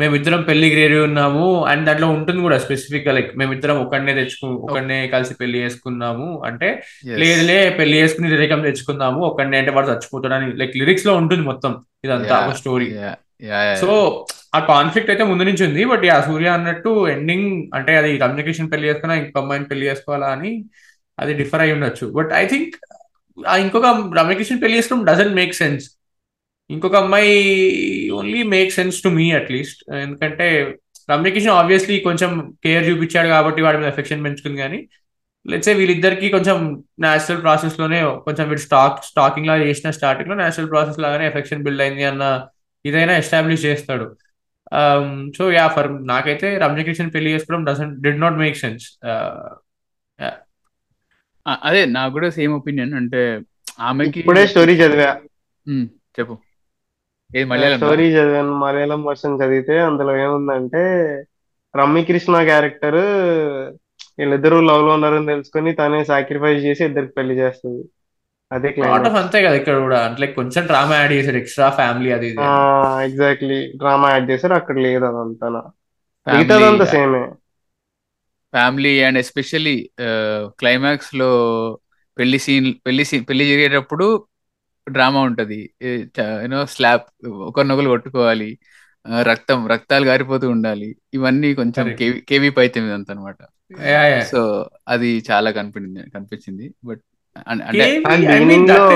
మేమిద్దరం 0.00 0.42
పెళ్ళికి 0.48 0.76
రెడీ 0.80 0.98
ఉన్నాము. 1.06 1.64
అండ్ 1.70 1.84
దాంట్లో 1.88 2.08
ఉంటుంది 2.16 2.40
కూడా 2.46 2.58
స్పెసిఫిక్గా 2.64 3.12
లైక్ 3.16 3.30
మేమిద్దరం 3.40 3.78
ఒకరినే 3.84 4.14
తెచ్చుకు 4.18 4.48
ఒకరినే 4.66 4.98
కలిసి 5.14 5.34
పెళ్ళి 5.40 5.58
చేసుకున్నాము. 5.64 6.28
అంటే 6.48 6.68
లేదులే 7.22 7.58
పెళ్ళి 7.78 7.96
చేసుకుని 8.00 8.32
రిరేకం 8.34 8.62
తెచ్చుకుందాము 8.68 9.20
ఒకరిని 9.30 9.58
అంటే 9.60 9.72
వాడు 9.76 9.90
చచ్చిపోతాడని 9.92 10.50
లైక్ 10.62 10.76
లిరిక్స్లో 10.82 11.14
ఉంటుంది 11.22 11.44
మొత్తం 11.50 11.74
ఇదంతా 12.06 12.34
ఒక 12.46 12.54
స్టోరీ 12.62 12.88
సో 13.80 13.88
ఆ 14.56 14.60
కాన్ఫ్లిక్ట్ 14.72 15.10
అయితే 15.12 15.24
ముందు 15.30 15.44
నుంచి 15.48 15.62
ఉంది. 15.68 15.82
బట్ 15.84 16.04
ఆ 16.18 16.20
సూర్య 16.28 16.48
అన్నట్టు 16.58 16.92
ఎండింగ్ 17.14 17.50
అంటే 17.78 17.92
అది 18.02 18.12
కమ్యూనికేషన్ 18.22 18.70
పెళ్ళి 18.72 18.88
చేసుకున్నా 18.88 19.16
ఇంకొక 19.20 19.42
అమ్మాయిని 19.42 19.68
పెళ్ళి 19.72 19.88
చేసుకోవాలా 19.90 20.28
అని 20.36 20.52
అది 21.18 21.32
డిఫర్ 21.40 21.62
అయి 21.64 21.74
ఉండొచ్చు. 21.76 22.06
బట్ 22.18 22.32
ఐ 22.42 22.44
థింక్ 22.46 22.74
ఇంకొక 23.64 23.86
రమ్యకృష్ణ 24.18 24.56
పెళ్ళి 24.62 24.78
చేసుకోవడం 24.78 25.06
డజంట్ 25.10 25.36
మేక్ 25.40 25.54
సెన్స్ 25.62 25.86
ఇంకొక 26.70 26.96
అమ్మాయి 27.02 27.34
only 28.18 28.40
make 28.54 28.72
sense 28.78 29.02
to 29.04 29.10
me 29.18 29.26
at least 29.38 29.80
ఎందుకంటే 30.04 30.46
రమ్యకృష్ణ 31.12 31.50
ఆబ్వియస్లీ 31.60 31.96
కొంచెం 32.06 32.30
కేర్ 32.64 32.88
చూపించాడు 32.88 33.28
కాబట్టి 33.34 33.60
వాడి 33.66 33.78
మీద 33.80 33.88
ఎఫెక్షన్ 33.92 34.24
పెంచుకుంది 34.24 34.60
కానీ 34.62 34.80
లెట్సే 35.46 35.72
వీళ్ళిద్దరికి 35.74 36.28
కొంచెం 36.34 36.56
న్యాచురల్ 37.04 37.42
ప్రాసెస్లోనే 37.44 37.98
కొంచెం 38.26 38.44
వీడు 38.48 38.62
స్టాక్ 38.64 38.98
స్టాకింగ్ 39.10 39.48
లాగా 39.50 39.62
చేసిన 39.68 39.90
స్టార్టింగ్లో 39.98 40.36
న్యాచురల్ 40.40 40.70
ప్రాసెస్ 40.72 40.98
లాగానే 41.04 41.26
ఎఫెక్షన్ 41.26 41.62
బిల్డ్ 41.66 41.82
అయింది 41.84 42.04
అన్న 42.10 42.24
ఇదైనా 42.84 43.14
ఎస్టాబ్లిష్ 43.22 43.64
చేస్తాడు. 43.68 44.06
సో 45.36 45.44
యా 45.58 45.64
ఫర్ 45.76 45.88
నాకైతే 46.10 46.48
రమ్యకృష్ణ 46.64 47.06
పెళ్ళి 47.14 47.32
చేసుకోవడం 47.34 47.64
doesn't 47.68 47.96
did 48.06 48.20
not 48.24 48.36
make 48.42 48.58
sense 48.64 48.86
అదే 51.68 51.82
నాకు 51.96 52.12
కూడా 52.16 52.28
సేమ్ 52.38 52.54
ఒపీనియన్ 52.60 52.92
అంటే 53.00 53.22
ఆమెకి 53.88 54.18
ఇప్పుడే 54.22 54.44
స్టోరీ 54.52 54.74
చదివా. 54.82 55.10
చెప్పు. 56.18 56.34
స్టోరీ 57.30 58.06
చదివాను 58.14 58.52
మలయాళం 58.62 59.00
వర్షన్ 59.08 59.38
చదివితే 59.40 59.74
అందులో 59.78 60.12
ఏముందంటే 60.24 60.82
రమ్మి 61.74 62.02
కృష్ణ 62.04 62.36
క్యారెక్టర్ 62.42 63.00
వీళ్ళిద్దరూ 64.18 64.56
లవ్లో 64.68 64.92
ఉన్నారని 64.94 65.30
తెలుసుకొని 65.32 65.70
తనే 65.80 66.00
సాక్రిఫైస్ 66.04 66.60
చేసి 66.66 66.82
ఇద్దరికి 66.84 67.12
పెళ్ళి 67.18 67.34
చేస్తుంది. 67.40 67.82
అదే 68.50 68.68
లాట్ 68.68 68.76
ఆఫ్ 68.76 68.76
క్లైమాక్స్ 68.76 69.18
అంతే 69.22 69.38
కదా 69.44 69.56
ఇక్కడ 69.60 69.76
కూడా. 69.86 69.98
అంటే 70.06 70.26
కొంచెం 70.38 70.62
డ్రామా 70.66 70.94
యాడ్ 70.98 71.12
చేశాడు 71.12 71.38
ఎక్స్ట్రా 71.42 71.66
ఫ్యామిలీ 71.80 72.10
అది. 72.16 72.28
ఎగ్జాక్ట్లీ 73.08 73.58
డ్రామా 73.82 74.08
యాడ్ 74.14 74.30
చేశారు 74.30 74.54
అక్కడ 74.60 74.78
లేదు 74.86 75.06
అదంతా. 75.10 75.48
మిగతాదంతా 76.26 76.86
సేమే 76.94 77.22
ఫ్యామిలీ 78.54 78.92
అండ్ 79.06 79.18
ఎస్పెషల్లీ 79.18 79.76
క్లైమాక్స్లో 80.60 81.30
పెళ్ళి 82.16 82.38
సీన్ 82.46 82.68
పెళ్ళి 82.86 83.04
సీన్ 83.10 83.24
పెళ్ళి 83.30 83.44
జరిగేటప్పుడు 83.50 84.06
డ్రామా 84.88 85.20
ఉంటది. 85.20 85.70
యూనో 85.84 86.66
స్లాబ్ 86.66 87.28
ఒకరినొకరు 87.28 87.88
కొట్టుకోవాలి. 87.88 88.58
రక్తం 89.22 89.66
రక్తాలు 89.66 90.04
గారిపోతూ 90.04 90.50
ఉండాలి. 90.50 90.96
ఇవన్నీ 91.14 91.54
కొంచెం. 91.54 91.94
కేవీ 91.94 92.20
కేవీ 92.20 92.50
పైతే 92.50 92.80
ఇదంతా 92.80 93.14
అనమాట 93.14 93.36
Yeah, 93.72 94.12
yeah. 94.12 94.24
సో 94.24 94.70
అది 94.88 95.24
చాలా 95.30 95.50
కనిపించింది 95.50 96.10
కనిపించింది. 96.10 96.74
బట్ 96.84 97.00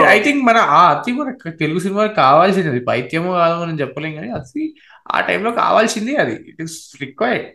ఐ 0.07 0.23
థింక్ 0.23 0.45
మన 0.45 0.57
ఆ 0.57 0.91
అతి 0.91 1.13
మన 1.13 1.51
తెలుగు 1.51 1.79
సినిమాకి 1.79 2.15
కావాల్సింది. 2.15 2.81
పైత్యమో 2.85 3.33
కాదో 3.33 3.61
మనం 3.61 3.81
చెప్పలేం 3.81 4.15
కానీ 4.15 4.31
అతి 4.31 4.75
ఆ 5.13 5.21
టైంలో 5.21 5.51
కావాల్సింది 5.51 6.17
అది. 6.17 6.35
ఇట్ 6.35 6.63
ఇస్ 6.63 7.01
రిక్వైర్డ్ 7.01 7.47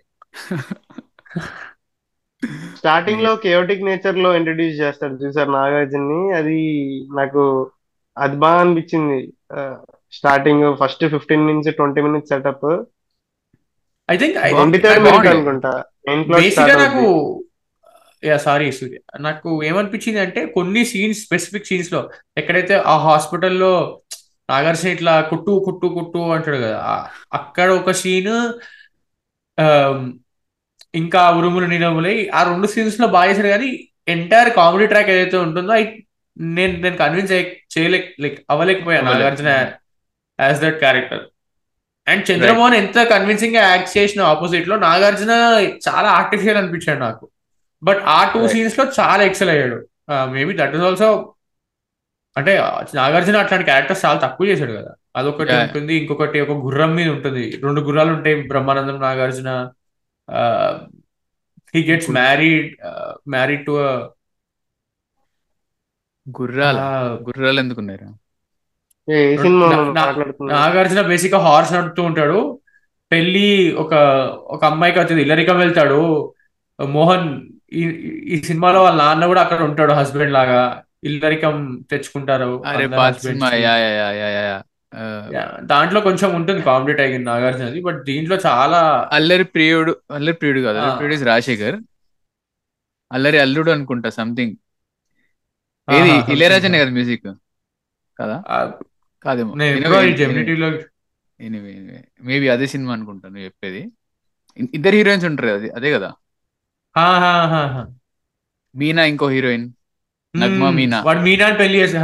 స్టార్టింగ్లో 2.78 3.36
కేయోటిక్ 3.36 3.84
నేచర్లో 3.84 4.36
ఇంట్రడ్యూస్ 4.36 4.82
చేస్తాడు 4.82 5.14
చూసారు 5.14 5.52
నాగార్జున్ని. 5.52 6.38
అది 6.38 6.60
నాకు 7.16 7.72
అది 8.18 8.36
బాగా 8.44 8.60
అనిపించింది. 8.60 9.20
Starting 10.14 10.66
first 10.82 11.04
fifteen 11.14 11.48
minutes 11.48 11.78
twenty 11.78 12.02
minutes 12.02 12.32
setup 12.34 12.68
I 14.10 14.16
think 14.20 14.38
అనుకుంటా. 15.32 15.72
నాకు 16.84 17.06
యా 18.24 18.36
సారీ 18.46 18.68
సూర్య 18.78 19.00
నాకు 19.20 19.50
ఏమనిపించింది 19.64 20.20
అంటే 20.20 20.42
కొన్ని 20.56 20.82
సీన్స్ 20.92 21.20
స్పెసిఫిక్ 21.26 21.68
సీన్స్లో 21.68 22.00
ఎక్కడైతే 22.38 22.76
ఆ 22.92 22.96
హాస్పిటల్లో 23.06 23.74
నాగార్జున 24.50 24.90
ఇట్లా 24.96 25.14
కుట్టు 25.32 25.52
కుట్టు 25.66 25.88
కుట్టు 25.98 26.20
అంటాడు 26.36 26.60
కదా 26.64 26.80
అక్కడ 27.40 27.68
ఒక 27.80 27.92
సీన్ 28.02 28.32
ఇంకా 30.94 31.22
ఉరుములు 31.40 31.68
నిరములై 31.74 32.16
ఆ 32.34 32.42
రెండు 32.44 32.68
సీన్స్లో 32.74 33.08
బాగా 33.16 33.30
చేశాడు 33.30 33.50
కానీ 33.56 33.70
ఎంటైర్ 34.08 34.50
కామెడీ 34.60 34.86
ట్రాక్ 34.86 35.10
ఏదైతే 35.16 35.38
ఉంటుందో 35.46 35.74
నేను 36.40 36.82
నేను 36.82 36.98
కన్విన్స్ 36.98 37.32
చేయలే 37.32 38.16
like 38.20 38.46
అవ్వలేకపోయాను. 38.50 39.12
Nagarjuna 39.12 39.48
as 40.42 40.62
that 40.62 40.80
character 40.80 41.22
and 42.08 42.32
Chandra Mohan 42.32 42.76
ఎంత 42.76 43.04
కన్విన్సింగ్గా 43.04 43.62
యాక్ట్ 43.68 43.98
చేసిన 43.98 44.22
ఆపోజిట్లో 44.22 44.76
నాగార్జున 44.76 45.30
చాలా 45.88 46.10
ఆర్టిఫిషియల్ 46.10 46.58
అనిపించాడు 46.58 47.00
నాకు. 47.00 47.30
బట్ 47.84 48.02
ఆ 48.04 48.32
టూ. 48.34 48.48
సీన్స్లో 48.48 48.86
చాలా 49.00 49.24
ఎక్సెల్ 49.24 49.50
అయ్యాడు. 49.50 49.88
మేబీ 50.12 50.58
దట్ 50.58 50.76
ఇస్ 50.76 50.84
ఆల్సో 50.84 51.34
అంటే 52.38 52.58
నాగార్జున 52.96 53.38
అట్లాంటి 53.38 53.66
క్యారెక్టర్స్ 53.66 54.06
చాలా 54.06 54.20
తక్కువ 54.20 54.48
చేశాడు 54.48 54.72
కదా. 54.72 54.94
అదొకటి. 55.16 55.54
ఉంటుంది 55.54 55.96
ఇంకొకటి 55.96 56.42
ఒక 56.42 56.52
గుర్రం 56.66 56.96
మీద 56.96 57.10
ఉంటుంది. 57.10 57.60
రెండు 57.64 57.82
గుర్రాలు 57.82 58.10
ఉంటాయి 58.10 58.48
Brahmanandam 58.48 59.00
Nagarjuna. 59.02 59.70
He 61.76 61.84
gets 61.84 62.10
married 62.10 62.76
married 63.30 63.66
to 63.66 63.74
గుర్రాల 66.28 66.80
గుర్రాలు 67.28 67.60
ఎందుకున్నారా 67.60 68.10
నాగార్జున 70.54 71.02
బేసిక్గా 71.02 71.40
హార్స్ 71.40 71.74
నడుపుతూ 71.74 72.02
ఉంటాడు. 72.04 72.40
పెళ్ళి 73.12 73.74
ఒక 73.74 73.94
ఒక 74.56 74.66
అమ్మాయికి 74.66 75.00
వచ్చింది 75.00 75.22
ఇల్లరికం 75.22 75.58
వెళ్తాడు. 75.58 76.34
మోహన్ 76.80 77.30
ఈ 78.34 78.42
సినిమాలో 78.46 78.80
వాళ్ళ 78.84 78.98
నాన్న 79.04 79.26
కూడా 79.26 79.42
అక్కడ 79.42 79.62
ఉంటాడు 79.62 79.94
హస్బెండ్ 79.94 80.34
లాగా. 80.34 80.84
ఇల్లరికం 81.04 81.56
తెచ్చుకుంటారు 81.92 82.52
దాంట్లో 85.62 86.00
కొంచెం 86.02 86.30
ఉంటుంది 86.36 86.62
కామెడీ 86.62 86.94
టైగర్ 86.94 87.26
నాగార్జునది 87.26 87.82
బట్ 87.82 88.00
దీంట్లో 88.06 88.38
చాలా 88.46 89.10
అల్లరి 89.12 89.44
ప్రియుడు 89.44 89.94
అల్లరి 90.12 90.34
ప్రియుడు 90.34 90.60
కాదు. 90.60 90.80
ప్రియుడు 90.98 91.26
రాజశేఖర్. 91.26 91.78
అల్లరి 93.12 93.40
అల్లుడు 93.40 93.72
అనుకుంటా 93.72 94.10
సంథింగ్ 94.10 94.56
ఏది. 95.94 96.34
ఇళయరాజనే 96.34 96.80
కదా 96.80 96.90
మ్యూజిక్? 96.90 97.24
కదా? 98.20 98.44
కాదేమో. 99.24 99.56
anyway. 101.42 101.98
మేబీ 102.22 102.48
అదే 102.48 102.68
సినిమా 102.68 102.94
అనుకుంటా 102.94 103.30
నువ్వు 103.30 103.44
చెప్పేది. 103.44 103.92
ఇద్దరు 104.74 104.96
హీరోయిన్స్ 104.96 105.26
ఉంటారు 105.26 105.48
అది 105.48 105.70
అదే 105.70 105.94
కదా? 105.94 106.14
హా, 106.98 107.20
హా, 107.20 107.46
హా, 107.46 107.66
హా. 107.66 107.88
మీనా 108.76 109.04
ఇంకో 109.04 109.30
హీరోయిన్. 109.30 109.72
నగ్మా. 110.36 110.70
మీనా. 110.70 111.02
వాడు 111.02 111.20
మీనాని 111.20 111.58
పెళ్ళి 111.58 111.80
చేసి 111.80 111.98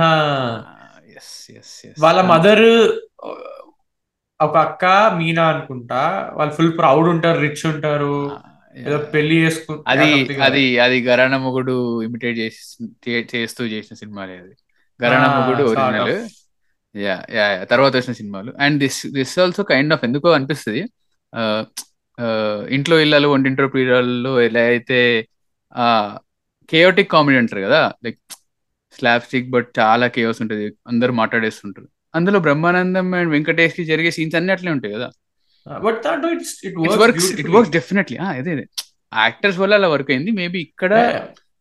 వాళ్ళ 2.00 2.22
మదర్ 2.22 3.00
ఒక 4.42 4.58
అక్క 4.58 4.86
మీనా 5.18 5.48
అనుకుంటా. 5.48 6.32
వాళ్ళు 6.34 6.56
ఫుల్ 6.56 6.78
ప్రౌడ్ 6.78 7.08
ఉంటారు 7.08 7.40
రిచ్ 7.40 7.66
ఉంటారు. 7.66 8.40
పెళ్ళి 8.98 9.36
చేసుకు 9.36 9.84
అది 9.88 10.42
అది 10.42 10.80
అది 10.80 11.02
గరాణ 11.02 11.38
మొగుడు 11.38 12.04
ఇమిటేట్ 12.04 12.38
చేసి 12.38 12.88
చే- 13.10 13.26
చేస్తూ 13.36 13.66
చేసిన 13.66 13.96
సినిమాలే 13.96 14.34
అది. 14.34 14.52
గరాణ 15.04 15.40
మొగుడు 15.40 15.64
ఒరిజినల్. 15.64 16.24
of. 16.24 16.30
యా 17.02 17.26
యా 17.34 17.64
తర్వాత 17.64 17.96
వచ్చిన 17.96 18.14
సినిమాలు. 18.14 18.54
And 18.60 18.80
this 18.80 19.08
this 19.08 19.40
also 19.40 19.64
kind 19.64 19.94
of 19.94 20.06
ఎందుకో 20.06 20.30
అనిపిస్తుంది. 20.30 20.86
ఇంట్లో 22.70 23.00
ఇళ్ళలు 23.00 23.28
వంటింట్లో 23.28 23.68
ప్రియురాల్లో 23.68 24.42
ఎలా 24.42 24.62
అయితే 24.62 25.28
ఆ 25.76 26.18
కేయోటిక్ 26.70 27.12
కామెడీ 27.12 27.38
అంటారు 27.38 27.62
కదా 27.62 27.94
లైక్ 28.06 28.20
స్లాబ్ 28.94 29.22
స్టిక్ 29.22 29.50
బట్ 29.50 29.68
చాలా 29.80 30.08
కేయోస్ 30.08 30.42
ఉంటుంది. 30.42 30.74
అందరూ 30.88 31.14
మాట్లాడేస్తుంటారు. 31.14 31.88
అందులో 32.16 32.40
బ్రహ్మానందం 32.40 33.14
అండ్ 33.14 33.32
వెంకటేష్కి 33.32 33.86
జరిగే 33.86 34.12
సీన్స్ 34.12 34.36
అన్ని 34.36 34.52
అట్లే 34.52 34.72
ఉంటాయి 34.72 34.94
కదా. 34.94 35.12
బట్ 35.68 36.00
దాంట్లో 36.06 36.30
it's 36.36 36.54
it 36.68 36.78
works 37.04 37.30
it 37.42 37.52
works 37.56 37.72
definitely 37.72 38.18
అదే 38.30 38.52
అదే. 38.56 38.66
యాక్టర్స్ 39.12 39.60
వల్ల 39.60 39.74
అలా 39.74 39.88
వర్క్ 39.88 40.12
అయింది. 40.12 40.32
మేబీ 40.32 40.60
ఇక్కడ 40.60 40.94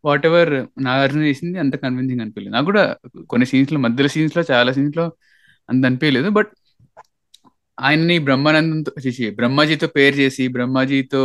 వాట్ 0.05 0.27
ఎవర్ 0.27 0.53
నాగార్జున 0.81 1.23
చేసింది 1.23 1.59
అంత 1.59 1.75
కన్విన్సింగ్ 1.77 2.21
అనిపించలేదు. 2.21 2.55
నాకు 2.55 2.65
కూడా 2.65 2.85
కొన్ని 3.31 3.47
సీన్స్లో 3.47 3.79
మధ్యలో 3.79 4.09
సీన్స్లో 4.09 4.43
చాలా 4.51 4.73
సీన్స్లో 4.73 5.05
అంత 5.69 5.83
అనిపించలేదు. 5.87 6.31
బట్ 6.31 6.51
ఆయన్ని 7.79 8.19
బ్రహ్మానందంతో 8.19 8.93
చేసి 9.07 9.31
బ్రహ్మాజీతో 9.31 9.87
పేరు 9.89 10.15
చేసి 10.15 10.49
బ్రహ్మాజీతో 10.49 11.23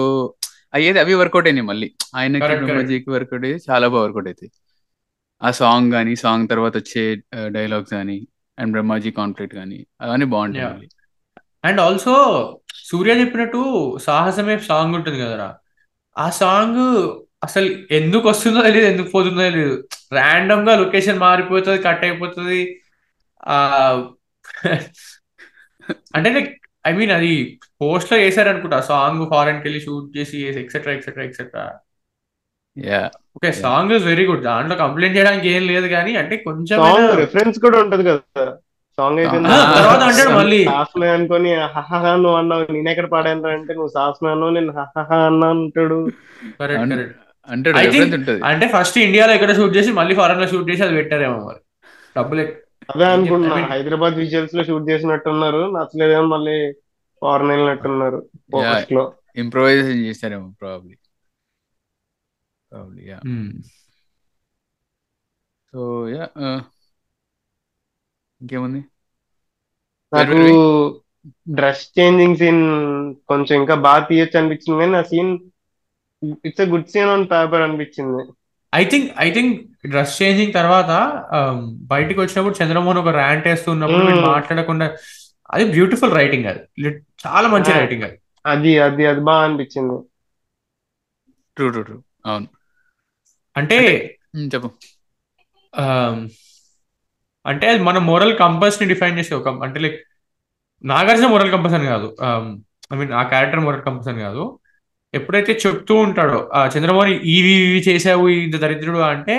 అయ్యేది 0.74 1.00
అవి 1.00 1.14
వర్కౌట్ 1.14 1.48
అయినాయి 1.48 1.68
మళ్ళీ. 1.68 1.88
ఆయనకి. 2.16 2.48
బ్రహ్మాజీకి 2.62 3.10
వర్కౌట్ 3.10 3.46
అయ్యి 3.46 3.60
చాలా 3.70 3.88
బాగా 3.88 4.04
వర్కౌట్ 4.04 4.28
అవుతాయి 4.28 4.52
ఆ 5.42 5.52
సాంగ్ 5.52 5.92
కానీ 5.92 6.16
సాంగ్ 6.16 6.50
తర్వాత 6.50 6.78
వచ్చే 6.78 7.04
డైలాగ్స్ 7.50 7.94
కానీ 7.94 8.18
అండ్ 8.58 8.72
బ్రహ్మాజీ 8.72 9.12
కాన్ఫ్లిక్ట్ 9.12 9.56
కానీ 9.56 9.80
అవన్నీ 10.02 10.26
బాగుంటాయి 10.26 10.88
అండ్ 11.64 11.80
ఆల్సో 11.82 12.14
సూర్య 12.90 13.14
చెప్పినట్టు 13.22 13.62
సాహసమే 14.06 14.56
సాంగ్ 14.70 14.94
ఉంటుంది 14.98 15.18
కదరా. 15.24 15.48
ఆ 16.16 16.26
సాంగ్ 16.42 16.82
అసలు 17.46 17.68
ఎందుకు 17.98 18.26
వస్తుందో 18.32 18.60
తెలియదు 18.68 18.88
ఎందుకు 18.92 19.10
పోతుందో 19.16 19.42
తెలియదు 19.48 19.76
ర్యాండమ్గా 20.14 20.74
లొకేషన్ 20.82 21.20
మారిపోతుంది 21.26 21.80
కట్ 21.88 22.04
అయిపోతుంది. 22.08 22.60
ఆ 23.48 23.58
అంటే 26.16 26.30
లైక్ 26.36 26.50
ఐ 26.86 26.94
మీన్ 26.98 27.14
అది 27.18 27.32
పోస్ట్లో 27.82 28.18
వేసారు 28.22 28.50
అనుకుంటా 28.52 28.80
సాంగ్ 28.90 29.24
ఫారెన్కి 29.32 29.66
వెళ్ళి 29.68 29.82
షూట్ 29.86 30.10
చేసి 30.18 30.38
etcetera 30.64 30.94
etcetera 30.98 31.24
etcetera 31.28 31.66
yeah 32.78 33.02
okay 33.38 33.50
song 33.62 33.92
is 33.96 34.06
very 34.10 34.24
good 34.30 34.44
దాంట్లో 34.48 34.76
కంప్లైంట్ 34.84 35.18
చేయడానికి 35.18 35.48
ఏం 35.54 35.64
లేదు 35.72 35.88
కానీ 35.96 36.12
అంటే 36.22 36.36
కొంచెం 36.48 36.78
రిఫరెన్స్ 37.22 37.58
కూడా 37.66 37.78
ఉంటది 37.84 38.04
కదా. 38.10 38.46
సాంగ్ 38.98 39.20
అయిపోయింది. 39.20 39.50
ఆ, 39.50 39.58
తర్వాత 39.76 40.04
అంటాడు 40.04 40.30
మళ్ళీ. 40.30 40.66
సాస్మే 40.66 41.08
అనుకొని 41.10 41.56
హహహ 41.56 42.16
నువ్వు 42.16 42.38
అన్నావు. 42.38 42.72
నేను 42.72 42.90
ఎక్కడ 42.90 43.06
పాడాను 43.06 43.48
అంటే 43.48 43.74
నువ్వు 43.74 43.88
సాస్మే 43.88 44.32
అన్నావు 44.32 44.52
నేను 44.52 44.72
హహహ 44.72 45.14
అన్నా 45.26 45.50
అంటాడు. 45.50 45.98
కరెక్ట్ 46.60 46.78
అవును. 46.78 46.96
కరెక్ట్. 47.74 48.30
అంటే 48.44 48.68
ఫస్ట్ 48.68 48.98
ఇండియాలో 48.98 49.34
ఎక్కడ 49.34 49.56
షూట్ 49.56 49.76
చేసి 49.76 49.92
మళ్ళీ 49.92 50.16
ఫారెన్లో 50.16 50.48
షూట్ 50.48 50.70
చేసి 50.70 50.84
అది 50.84 50.94
పెట్టారేమో 50.94 51.38
మరి. 51.46 51.62
డబ్బులు 52.18 52.42
అదే 52.42 53.06
mean- 53.22 53.66
హైదరాబాద్ 53.66 54.14
విజువల్స్లో 54.14 54.64
షూట్ 54.64 54.90
చేసినట్టున్నారు. 54.90 55.72
నచ్చలేదేమో 55.72 56.26
మళ్ళీ 56.28 56.58
ఫారెన్ 57.22 57.50
వెళ్ళినట్టున్నారు 57.50 58.20
పోస్ట్లో 58.54 59.04
improvisation 59.36 60.06
చేశారేమో 60.06 60.54
probably 60.62 60.96
probably 62.72 63.04
yeah. 63.08 63.20
So 65.74 65.82
yeah 66.10 66.28
ఇంకేముంది? 68.42 68.82
నాకు 70.14 70.40
డ్రెస్ 71.56 71.86
చేంజింగ్ 71.98 72.38
సీన్ 72.38 72.64
కొంచెం 73.28 73.56
ఇంకా 73.56 73.76
బాగా 73.86 74.02
తీయొచ్చు 74.10 74.38
అనిపించింది 74.40 74.80
కానీ 74.80 74.96
ఆ 74.96 75.06
scene 75.12 75.32
it's 76.46 76.62
a 76.62 76.68
good 76.74 76.90
scene 76.90 77.12
on 77.16 77.26
paper 77.26 77.62
అనిపించింది. 77.62 78.22
I 78.74 78.84
think 78.86 79.08
I 79.20 79.28
think 79.32 79.54
dress 79.86 80.22
changing 80.22 80.54
తర్వాత 80.54 80.92
um, 81.38 81.58
బయటికి 81.94 82.20
వచ్చినప్పుడు 82.20 82.56
చంద్రమోహన్ 82.62 83.02
ఒక 83.04 83.14
ర్యాంట్ 83.20 83.48
వేస్తున్నప్పుడు 83.48 84.02
Hmm. 84.02 84.10
వీడు 84.10 84.28
మాట్లాడకుండా 84.28 84.88
అది 85.50 85.66
బ్యూటిఫుల్ 85.72 86.14
రైటింగ్ 86.14 86.46
అది. 86.46 86.62
చాలా 87.26 87.48
మంచి. 87.48 87.72
రైటింగ్ 87.80 88.04
అది. 88.04 88.18
అది 88.46 88.72
అది 88.80 89.04
అది 89.06 89.22
బాగా 89.22 89.44
అనిపించింది. 89.46 89.98
ట్రూ 91.58 91.68
ట్రూ 91.72 91.84
ట్రూ 91.84 91.98
అవును. 92.26 92.48
అంటే 93.56 93.78
చెప్పు. 94.54 94.70
um, 95.74 96.18
అంటే 97.48 97.66
అది 97.72 97.82
మన 97.88 97.98
మోరల్ 98.10 98.34
కంపల్స్ని 98.42 98.86
డిఫైన్ 98.92 99.18
చేసే 99.20 99.34
ఒక 99.40 99.50
అంటే 99.66 99.80
లైక్ 99.84 99.98
నాగార్జున 100.84 101.28
మోరల్ 101.34 101.52
కంపల్స్ 101.54 101.78
అని 101.78 101.88
కాదు 101.94 102.08
um, 102.26 102.46
ఐ 102.92 102.98
మీన్ 103.00 103.14
ఆ 103.14 103.24
క్యారెక్టర్ 103.32 103.62
మోరల్ 103.66 103.84
కంపల్స్ 103.86 104.10
అని 104.12 104.22
కాదు. 104.26 104.44
ఎప్పుడైతే 105.14 105.52
చెప్తూ 105.64 105.94
ఉంటాడో 106.06 106.40
ఆ 106.54 106.70
చంద్రమోహన్ 106.74 107.14
ఇవి 107.36 107.54
ఇవి 107.62 107.80
చేసావు 107.88 108.26
ఇంత 108.38 108.58
దరిద్రుడు 108.64 109.02
అంటే 109.08 109.36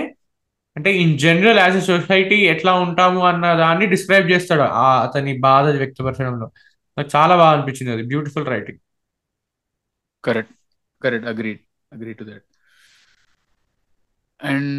అంటే 0.76 0.90
in 1.02 1.14
general 1.22 1.58
as 1.62 1.76
a 1.76 1.84
society 1.88 2.36
ఎట్లా 2.52 2.72
ఉంటాము 2.84 3.20
అన్న 3.30 3.46
దాన్ని 3.62 3.86
డిస్క్రైబ్ 3.94 4.26
చేస్తాడు 4.32 4.64
ఆ 4.82 4.88
అతని 5.06 5.32
బాధ 5.46 5.64
వ్యక్తపరచడంలో. 5.82 6.46
నాకు 6.96 7.10
చాలా 7.16 7.34
బాగా 7.40 7.52
అనిపించింది 7.56 7.92
అది. 7.96 8.04
Beautiful 8.12 8.46
writing 8.54 8.80
correct 10.24 10.54
correct 11.02 11.26
agree 11.32 11.52
agree 11.92 12.12
to 12.14 12.24
that 12.30 12.46
and 14.40 14.72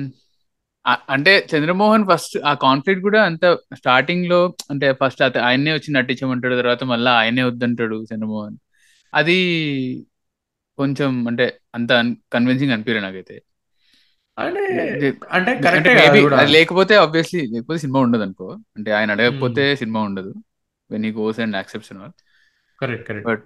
అంటే 1.09 1.47
చంద్రమోహన్ 1.55 2.05
ఫస్ట్ 2.11 2.37
ఆ 2.45 2.53
కాన్ఫ్లిక్ట్ 2.53 3.01
కూడా 3.01 3.23
అంత 3.23 3.57
స్టార్టింగ్లో 3.75 4.55
అంటే 4.69 4.93
ఫస్ట్ 4.93 5.21
అత 5.21 5.37
ఆయన్నే 5.37 5.73
వచ్చి 5.73 5.93
నటించమంటాడు 5.93 6.55
తర్వాత 6.55 6.83
మళ్ళీ 6.83 7.11
ఆయనే 7.11 7.43
వద్దంటాడు 7.43 8.03
చంద్రమోహన్. 8.03 8.57
అది 9.13 9.37
కొంచెం 10.77 11.27
అంటే 11.27 11.59
అంత 11.75 11.89
కన్విన్సింగ్ 12.33 12.71
అనిపించలేదు 12.71 13.05
నాకైతే. 13.05 13.41
అంటే 15.31 16.45
లేకపోతే 16.45 16.95
ఆబ్వియస్లీ 16.95 17.47
లేకపోతే 17.47 17.79
సినిమా 17.79 17.99
ఉండదు 17.99 18.21
అనుకో 18.21 18.57
అంటే 18.77 18.91
ఆయన 18.91 19.11
అడగకపోతే 19.11 19.75
సినిమా 19.75 20.01
ఉండదు. 20.01 20.33
When 20.91 21.05
he 21.05 21.11
goes 21.11 21.39
and 21.39 21.55
accepts 21.55 21.93
correct 22.81 23.07
correct 23.07 23.27
but 23.27 23.43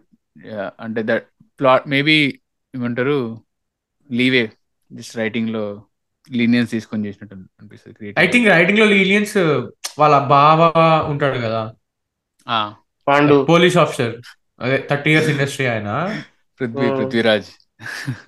అంటే 0.79 1.03
దట్ 1.06 1.27
ప్లాట్ 1.60 1.88
మేబీ 1.88 2.39
ఏమంటారు 2.75 3.41
లీవే 4.12 4.51
జస్ట్ 4.91 5.17
రైటింగ్లో 5.17 5.86
లీనియన్స్ 6.31 6.71
తీసుకొని 6.71 7.07
చేసినట్టు 7.07 7.36
అనిపిస్తుంది 7.36 8.15
ఐ 8.19 8.27
థింక్ 8.27 8.47
రైటింగ్లో 8.49 8.86
లీనియన్స్ 8.86 9.38
వాళ్ళ 9.99 10.19
బావ 10.19 10.73
ఉంటాడు 11.09 11.38
కదా. 11.38 11.73
పాండు. 13.07 13.43
పోలీస్ 13.49 13.77
ఆఫీసర్ 13.77 14.15
అదే 14.62 14.88
థర్టీ 14.89 15.12
ఇయర్స్ 15.12 15.29
ఇండస్ట్రీ 15.29 15.65
ఆయన. 15.65 16.21
పృథ్వీ. 16.59 16.89
పృథ్వీరాజ్. 16.89 17.45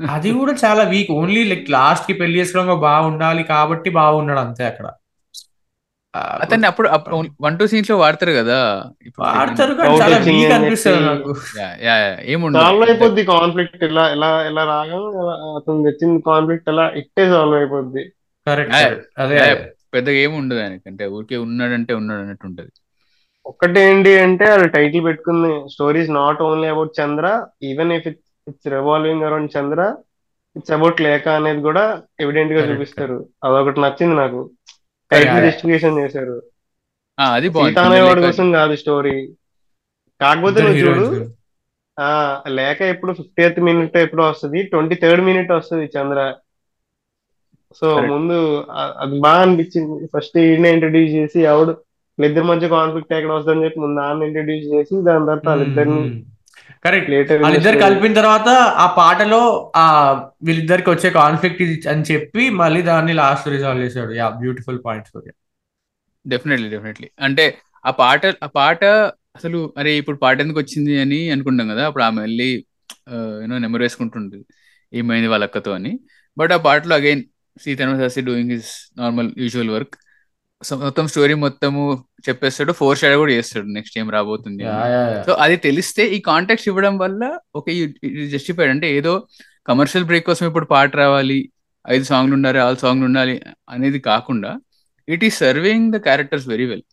అది 0.09 0.31
కూడా 0.31 0.53
చాలా 0.65 0.83
వీక్ 0.83 1.11
ఓన్లీ 1.11 1.43
లైక్ 1.43 1.69
లాస్ట్కి 1.69 2.13
పెళ్ళి 2.13 2.39
చేసుకోవడం 2.39 2.79
బాగుండాలి 2.79 3.43
కాబట్టి 3.43 3.89
బాగున్నాడు 3.89 4.39
అంతే 4.39 4.65
అక్కడ. 4.65 4.91
అతన్ని 6.43 6.67
అప్పుడు 6.67 6.87
వన్ 7.41 7.57
టూ 7.59 7.65
సీన్స్లో 7.67 7.95
వాడతారు 7.97 8.33
కదా. 8.39 8.57
వాడతారు 9.21 9.73
సాల్వ్ 12.55 12.83
అయిపోద్ది 12.89 13.23
కాన్ఫ్లిక్ట్ 13.31 13.83
ఇలా 13.89 14.05
ఇలా 14.15 14.29
ఇలా 14.49 14.63
రాగా 14.71 14.97
ఇలా 15.15 15.35
అతను 15.57 15.85
తెచ్చిన 15.87 16.17
కాన్ఫ్లిక్ట్ 16.29 16.69
ఎలా 16.73 16.85
ఇట్టే 17.01 17.25
సాల్వ్ 17.33 17.57
అయిపోద్ది. 17.57 18.03
అదే. 19.23 19.37
పెద్దగా 19.93 20.17
ఏమి 20.23 20.35
ఉండదు 20.41 20.59
ఆయనకి. 20.59 20.85
అంటే 20.91 21.03
ఊరికే 21.17 21.37
ఉన్నాడంటే 21.45 21.93
ఉన్నాడు 21.93 22.21
అన్నట్టు 22.21 22.45
ఉంటది. 22.49 22.71
ఒక్కటేంటి 23.45 24.11
అంటే 24.19 24.45
అది 24.53 24.67
టైటిల్ 24.75 25.03
పెట్టుకుంది. 25.05 25.51
Stories 25.73 26.09
not 26.11 26.41
only 26.41 26.67
about 26.67 26.93
Chandra 26.99 27.25
even 27.63 27.93
if 27.97 28.07
it's 28.11 28.21
it's 28.47 28.67
revolving 28.73 29.23
around 29.23 29.51
Chandra 29.55 29.81
it's 30.55 30.71
about 30.71 30.99
Lekha 31.01 31.25
అనేది 31.39 31.61
కూడా 31.61 31.83
ఎవిడెంట్గా 32.19 32.61
చూపిస్తారు. 32.69 33.17
అదొకటి 33.43 33.79
నచ్చింది 33.81 34.15
నాకు. 34.15 34.41
డిస్ట్రిబ్యూషన్ 35.13 35.99
చేశారు. 35.99 36.41
ఆ, 37.19 37.33
అది 37.33 37.49
సీత 37.49 37.79
అనేవాడి 37.79 38.01
బాగుంది 38.01 38.27
కోసం 38.27 38.51
కాదు 38.51 38.75
స్టోరీ. 38.75 39.33
కాకపోతే 40.21 40.59
ఇద్దరు 40.59 40.89
నువ్వు 40.89 41.15
చూడు. 41.15 41.29
ఆ 41.99 42.41
లేఖ 42.47 42.81
ఎప్పుడు 42.81 43.13
ఫిఫ్టీ 43.13 43.43
ఎయిత్ 43.43 43.59
మినిట్ 43.59 43.97
ఎప్పుడు 43.97 44.23
వస్తుంది 44.23 44.63
ట్వంటీ 44.63 44.95
థర్డ్ 44.95 45.25
మినిట్ 45.25 45.51
వస్తుంది 45.51 45.85
చంద్ర. 45.85 46.35
సో. 47.75 48.01
ముందు 48.01 48.65
అది 48.71 49.19
బాగా 49.19 49.41
అనిపించింది. 49.41 50.09
ఫస్ట్ 50.17 50.37
ఈయన 50.37 50.65
ఇంట్రడ్యూస్ 50.65 51.11
చేసి 51.11 51.41
ఎవడు 51.41 51.71
వీళ్ళిద్దరి 52.19 52.43
మధ్య 52.43 52.69
కాన్ఫ్లిక్ట్ 52.69 53.13
ఎక్కడ 53.13 53.31
వస్తుందని 53.31 53.65
చెప్పి 53.65 53.79
ముందు 53.79 53.99
నాన్న 53.99 54.23
ఇంట్రడ్యూస్ 54.23 54.73
చేసి 54.73 55.03
దాని 55.03 55.25
తర్వాత 55.25 55.47
వాళ్ళిద్దరిని 55.47 56.25
కరెక్ట్ 56.85 57.09
లేటర్ 57.13 57.39
వాళ్ళిద్దరు 57.43 57.77
కలిపిన 57.83 58.13
తర్వాత 58.19 58.49
ఆ 58.83 58.85
పాటలో 58.99 59.41
ఆ 59.83 59.85
వీళ్ళిద్దరికి 60.47 60.89
వచ్చే 60.93 61.09
కాన్ఫ్లిక్ట్ 61.19 61.61
ఇది 61.65 61.75
అని 61.93 62.03
చెప్పి 62.11 62.43
మళ్ళీ 62.61 62.81
దాన్ని 62.91 63.13
లాస్ట్ 63.21 63.47
రిజాల్వ్ 63.55 63.83
చేశాడు. 63.85 64.11
Yeah 64.19 64.27
beautiful 64.41 64.79
point 64.85 65.07
Surya 65.13 65.31
definitely 66.25 66.67
definitely 66.69 67.07
అంటే 67.27 67.45
ఆ 67.85 67.91
పాట 68.01 68.21
ఆ 68.45 68.49
పాట 68.59 68.83
అసలు 69.37 69.59
అరే 69.79 69.91
ఇప్పుడు 70.01 70.17
పాట 70.17 70.37
ఎందుకు 70.43 70.59
వచ్చింది 70.63 70.93
అని 71.03 71.19
అనుకుంటాం 71.33 71.67
కదా. 71.73 71.83
అప్పుడు 71.89 72.03
ఆమె 72.03 72.19
వెళ్ళి 72.21 72.49
యూనో 73.41 73.57
నెంబర్ 73.65 73.83
వేసుకుంటుంటుంది. 73.85 74.45
ఏమైంది 74.93 75.29
వాళ్ళ 75.33 75.43
అక్కతో 75.49 75.71
అని. 75.79 75.91
బట్ 76.37 76.51
ఆ 76.57 76.59
పాటలో 76.67 76.93
అగైన్ 76.95 77.21
సీతను 77.57 77.97
Sastry 78.01 78.23
doing 78.29 78.51
his 78.55 78.71
normal 78.99 79.29
usual 79.43 79.71
work 79.75 79.95
మొత్తం 80.85 81.05
స్టోరీ 81.11 81.33
మొత్తము 81.45 81.81
చెప్పేస్తాడు 82.27 82.71
ఫోర్ 82.79 82.99
షాడ్ 83.01 83.15
కూడా 83.21 83.33
చేస్తాడు 83.37 83.67
నెక్స్ట్ 83.77 83.97
ఏం 84.01 84.07
రాబోతుంది 84.15 84.63
సో 85.27 85.33
అది 85.45 85.57
తెలిస్తే 85.67 86.03
ఈ 86.15 86.19
కాంటాక్ట్స్ 86.29 86.67
ఇవ్వడం 86.71 86.95
వల్ల 87.03 87.21
ఓకే 87.59 87.73
జస్టిఫైడ్ 88.35 88.71
అంటే 88.75 88.89
ఏదో 88.99 89.13
కమర్షియల్ 89.71 90.07
బ్రేక్ 90.09 90.27
కోసం 90.29 90.45
ఇప్పుడు 90.51 90.67
పాట 90.73 90.91
రావాలి 91.03 91.39
ఐదు 91.85 92.05
సాంగ్లు 92.11 92.35
ఉండాలి 92.39 92.59
ఆల్ 92.65 92.79
సాంగ్లు 92.83 93.05
ఉండాలి 93.09 93.35
అనేది 93.73 93.99
కాకుండా 94.11 94.51
it 95.07 95.23
is 95.29 95.37
serving 95.43 95.87
the 95.95 95.97
characters 96.07 96.47
very 96.53 96.65
well 96.71 96.85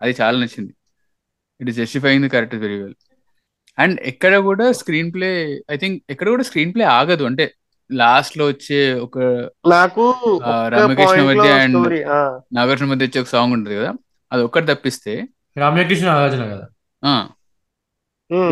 అది 0.00 0.12
చాలా 0.20 0.36
నచ్చింది. 0.42 0.72
It 1.60 1.68
is 1.70 1.78
justifying 1.82 2.24
the 2.26 2.28
characters 2.34 2.64
very 2.66 2.78
well 2.82 2.96
and 3.78 3.96
ఎక్కడ 4.10 4.34
కూడా 4.48 4.66
స్క్రీన్ 4.80 5.10
ప్లే 5.14 5.30
ఐ 5.74 5.76
థింక్ 5.82 5.96
ఎక్కడ 6.12 6.28
కూడా 6.34 6.44
స్క్రీన్ 6.48 6.72
ప్లే 6.74 6.84
ఆగదు. 6.98 7.24
అంటే 7.30 7.44
లాస్ట్లో 7.90 8.44
వచ్చే 8.52 8.78
ఒక 9.04 9.18
నాకు 9.74 10.04
రామకృష్ణ 10.74 11.20
మధ్య 11.30 11.48
and 11.64 11.74
స్టోరీ 11.74 12.00
నాగార్జున 12.58 12.88
మధ్య 12.92 13.06
వచ్చే 13.08 13.20
ఒక 13.24 13.30
సాంగ్ 13.34 13.54
ఉంటుంది 13.56 13.76
కదా. 13.80 13.90
అది 14.32 14.42
ఒక్కటి 14.42 14.66
తప్పిస్తే 14.72 15.12
రామకృష్ణ 15.56 16.06
నాగార్జున 16.10 16.44
కదా. 16.54 16.66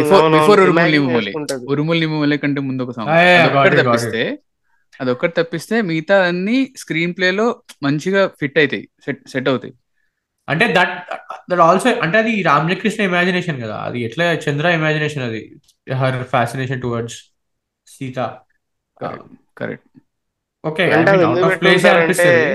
బిఫోర్ 0.01 0.25
బిఫోర్ 0.35 0.61
ఉరుముల్ 0.65 0.93
నిమ్ములే 0.95 1.33
ఉరుముల్ 1.73 2.01
నిమ్ములే 2.01 2.37
కంటే 2.45 2.61
ముందు 2.69 2.83
ఒక 2.87 2.93
సాంగ్ 2.97 3.11
got 3.11 3.19
అదొక్కటి 3.47 3.77
it, 3.77 3.81
got 3.81 3.89
తప్పిస్తే 3.89 4.23
తప్పిస్తే 5.39 5.77
మిగతా 5.89 6.17
అన్ని 6.29 6.59
స్క్రీన్ 6.83 7.13
ప్లే 7.17 7.29
లో 7.41 7.47
మంచిగా 7.87 8.23
ఫిట్ 8.41 8.59
అవుతాయి 8.59 8.85
సెట్ 9.05 9.21
సెట్ 9.33 9.49
అవుతాయి. 9.53 9.75
అంటే 10.49 10.65
దట్ 10.79 10.95
దట్ 11.51 11.63
ఆల్సో 11.69 11.89
అంటే 12.05 12.17
అది 12.19 12.33
రామకృష్ణ 12.43 13.01
ఇమాజినేషన్ 13.11 13.59
కదా. 13.65 13.77
అది 13.87 13.99
ఎట్లా 14.09 14.27
చంద్ర 14.45 14.67
ఇమాజినేషన్ 14.79 15.25
అది? 15.29 15.43
Her 16.01 16.19
fascination 16.35 16.83
towards 16.83 17.19
Sita. 17.87 18.19
Correct 19.01 19.33
correct 19.59 19.87
okay 20.65 20.85
అంటే 20.91 21.11
అది 21.11 21.25
ప్లేస్ 21.59 21.87
అనిపిస్తుంది. 21.87 22.47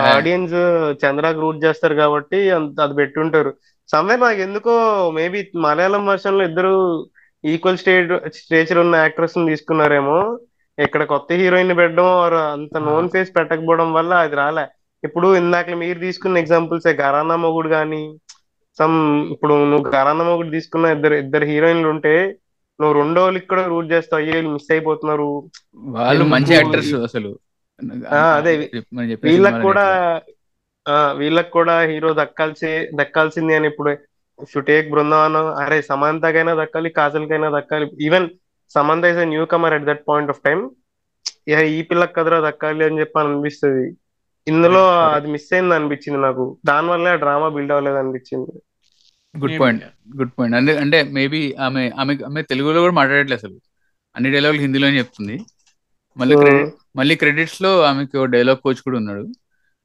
ఆడియన్స్ 0.00 0.54
చంద్రాకి 1.02 1.40
రూట్ 1.40 1.64
చేస్తారు 1.64 1.94
కాబట్టి 1.94 2.50
అంత 2.50 2.80
అది 2.80 2.94
పెట్టుంటారు. 2.94 3.52
సమ్వేర్ 3.88 4.20
నాకు 4.20 4.40
ఎందుకో 4.40 4.74
మేబీ 5.14 5.50
మలయాళం 5.56 6.06
వర్షన్లో 6.06 6.44
ఇద్దరు 6.44 6.74
ఈక్వల్ 7.44 7.76
స్టేట్ 7.76 8.12
స్టేచర్ 8.34 8.78
ఉన్న 8.78 8.96
యాక్ట్రెస్ని 8.96 9.48
తీసుకున్నారేమో. 9.48 10.18
ఇక్కడ 10.78 11.02
కొత్త 11.04 11.32
హీరోయిన్ 11.32 11.76
పెట్టడం 11.76 12.08
అంత 12.52 12.76
నోన్ 12.78 13.08
ఫేస్ 13.08 13.30
పెట్టకపోవడం 13.36 13.92
వల్ల 13.92 14.14
అది 14.14 14.36
రాలే. 14.36 14.64
ఇప్పుడు 15.04 15.36
ఇందాక 15.36 15.70
మీరు 15.70 15.98
తీసుకున్న 15.98 16.38
ఎగ్జాంపుల్స్ 16.38 16.88
ఘరానా 16.96 17.36
మొగుడు 17.36 17.68
కానీ 17.68 18.02
సమ్ 18.78 18.96
ఇప్పుడు 19.32 19.54
నువ్వు 19.64 19.90
ఘరానా 19.90 20.24
మొగుడు 20.24 20.50
తీసుకున్న 20.50 20.86
ఇద్దరు 20.86 21.14
ఇద్దరు 21.14 21.44
హీరోయిన్లు 21.44 21.88
ఉంటే 21.88 22.14
నువ్వు 22.80 22.94
రెండో 23.00 23.22
వాళ్ళకి 23.22 23.46
కూడా 23.46 23.64
రూట్ 23.66 23.92
చేస్తావు. 23.92 24.22
అయ్యే 24.22 24.40
మిస్ 24.40 24.72
అయిపోతున్నారు. 24.72 25.28
వాళ్ళు 25.96 26.24
మంచి 26.24 26.54
యాక్టర్స్ 26.54 26.94
అసలు. 27.08 27.30
అదే 28.36 28.52
వీళ్ళకి 29.24 29.60
కూడా 29.62 29.84
వీళ్ళకి 31.20 31.50
కూడా 31.50 31.74
హీరో 31.90 32.10
దక్కాల్సి 32.14 32.70
దక్కాల్సింది 33.00 33.54
అని 33.54 33.68
ఇప్పుడు 33.68 33.90
షుటేక్ 34.52 34.90
బృందావనం 34.90 35.46
అరే 35.62 35.78
సమంతకైనా 35.82 36.52
దక్కాలి 36.62 36.90
కాజల్కైనా 36.90 37.48
దక్కాలి. 37.58 37.86
Even 38.06 38.26
Samantha 38.74 39.04
is 39.04 39.18
newcomer 39.52 39.74
at 39.74 39.86
that 39.90 40.04
point 40.08 40.30
of 40.30 40.42
time 40.44 40.60
ఈ 41.76 41.82
పిల్లకి 41.90 42.14
కదరా 42.16 42.38
దక్కాలి 42.48 42.84
అని 42.84 43.00
చెప్పి 43.00 43.18
అనిపిస్తుంది. 43.20 43.86
ఇందులో. 44.46 44.82
అది 45.14 45.28
మిస్ 45.30 45.48
అయింది 45.54 45.74
అనిపించింది 45.74 46.20
నాకు. 46.20 46.44
దాని 46.66 46.88
వల్ల 46.88 47.14
డ్రామా 47.22 47.48
బిల్డ్ 47.56 47.72
అవ్వలేదు 47.72 47.98
అనిపించింది. 48.02 48.52
గుడ్ 49.34 49.58
పాయింట్ 49.60 49.84
గుడ్ 50.18 50.32
పాయింట్ 50.38 50.56
అంటే 50.56 50.72
అంటే 50.84 50.98
మేబీ 51.18 51.40
ఆమె 51.66 51.82
ఆమె 52.00 52.14
ఆమె 52.28 52.40
తెలుగులో 52.50 52.80
కూడా 52.80 52.94
మాట్లాడట్లేదు 53.00 53.40
అసలు. 53.40 53.58
అన్ని 54.16 54.30
డైలాగులు 54.32 54.60
హిందీలోనే 54.60 54.98
చెప్తుంది. 54.98 55.36
మళ్ళీ 56.16 56.34
క్రెడిట్ 56.42 56.72
మళ్ళీ 56.98 57.14
క్రెడిట్స్లో 57.22 57.70
ఆమెకి 57.88 58.26
డైలాగ్ 58.34 58.62
కోచ్ 58.64 58.82
కూడా 58.86 58.98
ఉన్నాడు. 59.02 59.24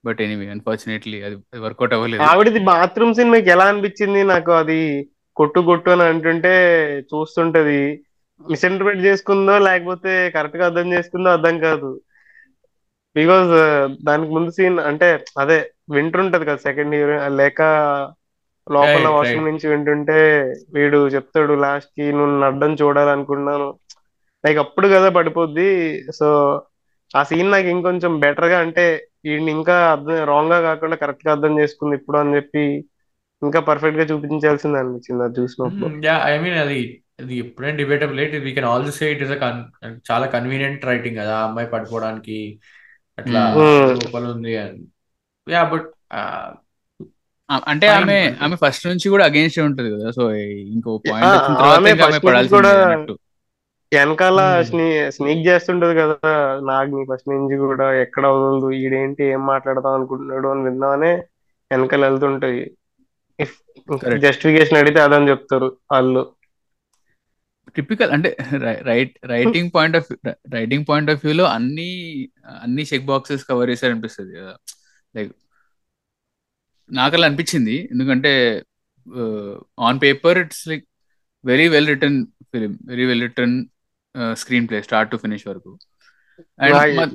బట్ 0.04 0.20
ఎనీవే 0.26 0.48
అన్ఫార్చునేట్లీ 0.56 1.18
అది 1.28 1.36
వర్కౌట్ 1.66 1.94
అవ్వలేదు. 1.98 2.22
ఆవిడది 2.30 2.60
బాత్రూమ్ 2.70 3.14
సీన్ 3.14 3.34
మీకు 3.36 3.50
ఎలా 3.56 3.66
అనిపించింది? 3.72 4.24
నాకు 4.34 4.52
అది 4.62 4.80
కొట్టు 5.38 5.60
కొట్టు 5.70 5.90
అని 5.90 6.04
అంటుంటే 6.12 6.54
చూస్తుంటది. 7.12 7.82
మిస్ఇంటర్ప్రిట్ 8.46 9.06
చేసుకుందో 9.06 9.58
లేకపోతే 9.68 10.14
కరెక్ట్గా 10.36 10.66
అర్థం 10.70 10.94
చేసుకుందో 10.94 11.30
అర్థం 11.30 11.56
కాదు. 11.60 11.90
బికాజ్ 13.16 13.52
దానికి 14.04 14.32
ముందు 14.34 14.52
సీన్ 14.52 14.80
అంటే 14.90 15.08
అదే 15.44 15.58
వింటుంటది 15.96 16.46
కదా 16.46 16.62
సెకండ్ 16.68 16.96
హీరో 16.96 17.28
లేక 17.42 17.62
లోపల 18.68 19.08
వాష్రూమ్ 19.08 19.44
right. 19.44 19.50
నుంచి 19.50 19.66
వింటుంటే 19.68 20.18
వీడు 20.74 21.08
చెప్తాడు 21.08 21.54
లాస్ట్కి 21.64 22.06
నువ్వు 22.12 22.34
నడ్డం 22.44 22.72
చూడాలనుకున్నాను. 22.74 23.70
లైక్ 24.48 24.60
అప్పుడు 24.64 24.88
కదా 24.88 25.10
పడిపోద్ది. 25.10 25.70
సో 26.20 26.28
ఆ 27.12 27.22
సీన్ 27.24 27.52
నాకు 27.52 27.68
ఇంకొంచెం 27.68 28.14
బెటర్గా 28.20 28.58
అంటే 28.60 28.86
వీడిని 29.26 29.52
ఇంకా 29.52 29.76
అర్థం 29.92 30.18
రాంగ్గా 30.32 30.60
కాకుండా 30.62 30.96
కరెక్ట్గా 30.96 31.32
అర్థం 31.32 31.54
చేసుకుంది 31.60 31.96
ఇప్పుడు 31.96 32.18
అని 32.18 32.36
చెప్పి 32.36 32.64
ఇంకా 33.42 33.60
పర్ఫెక్ట్గా 33.62 34.06
చూపించాల్సింది 34.12 34.78
అనిపించింది 34.78 35.24
అది 35.24 35.36
చూసినప్పుడు. 35.40 35.90
యా 36.06 36.16
ఐ 36.26 36.36
మీన్ 36.38 36.58
అది 36.64 36.80
అది 37.22 37.36
ఎప్పుడైనా 37.38 37.78
debatable 37.78 38.20
it 38.20 38.36
we 38.46 38.52
can 38.54 38.70
also 38.72 38.92
say 38.98 39.06
it 39.12 39.24
is 39.24 39.34
చాలా 40.12 40.26
కన్వీనియంట్ 40.36 40.86
రైటింగ్ 40.86 41.18
కదా 41.18 41.36
అమ్మాయి 41.40 41.70
పడుకోవడానికి 41.74 42.40
అట్లా. 43.18 43.42
లోపల 43.94 44.26
ఉంది 44.34 44.54
అని. 44.58 44.84
యా 45.48 45.62
బట్ 45.74 45.88
అంటే 47.68 47.88
ఆమె. 47.90 48.18
ఆమె 48.46 48.56
ఫస్ట్ 48.64 48.86
నుంచి 48.88 49.08
కూడా 49.10 49.26
అగేన్స్ట్ 49.26 49.60
ఉంటది 49.68 49.90
కదా 49.96 50.10
సో 50.12 50.24
ఇంకో 50.76 50.92
పాయింట్ 51.10 52.52
కూడా 52.56 52.72
వెనకాల 53.92 54.40
Hmm. 54.48 54.64
స్నీ 54.64 54.86
స్నీక్ 55.10 55.48
చేస్తుంటది 55.48 55.94
కదా 56.00 56.32
నాగ్ని 56.68 57.04
ఫస్ట్ 57.10 57.30
నుంచి 57.30 57.56
కూడా 57.64 57.86
ఎక్కడ 58.02 58.24
వదలదు 58.28 58.70
ఈడేంటి 58.78 59.24
ఏం 59.26 59.46
మాట్లాడదాం 59.46 59.94
అనుకుంటున్నాడు 59.94 60.48
అని 60.48 60.64
విందామనే 60.64 61.12
వెనకాల 61.72 62.02
వెళ్తుంటాయి. 62.08 62.64
జస్టిఫికేషన్ 64.26 64.78
అడిగితే 64.78 65.00
అదని 65.02 65.30
చెప్తారు 65.30 65.68
వాళ్ళు 65.92 66.24
టిపికల్ 67.76 68.12
అంటే 68.12 68.30
right 68.82 69.16
writing 69.26 69.72
point 69.76 69.98
of 69.98 70.10
writing 70.50 70.86
point 70.90 71.12
of 71.12 71.24
వ్యూలో 71.26 71.46
అన్ని 71.56 71.90
అన్ని 72.58 72.84
చెక్ 72.84 73.06
బాక్సెస్ 73.06 73.44
కవర్ 73.46 73.70
చేశారు 73.70 73.94
అనిపిస్తుంది 73.94 74.34
లైక్ 75.16 75.32
నాకు 76.90 77.16
అలా 77.16 77.28
అనిపించింది 77.28 77.76
ఎందుకంటే 77.92 78.32
on 79.82 80.00
paper 80.02 80.38
it's 80.38 80.64
like 80.68 80.86
very 81.44 81.68
well 81.68 81.88
written 81.88 82.20
film 82.52 82.74
very 82.86 83.06
well 83.06 83.22
written 83.22 83.58
screenplay 84.68 84.82
start 84.82 85.12
to 85.12 85.18
finish 85.18 85.48
వరకు. 85.48 85.78
నా- 86.96 87.10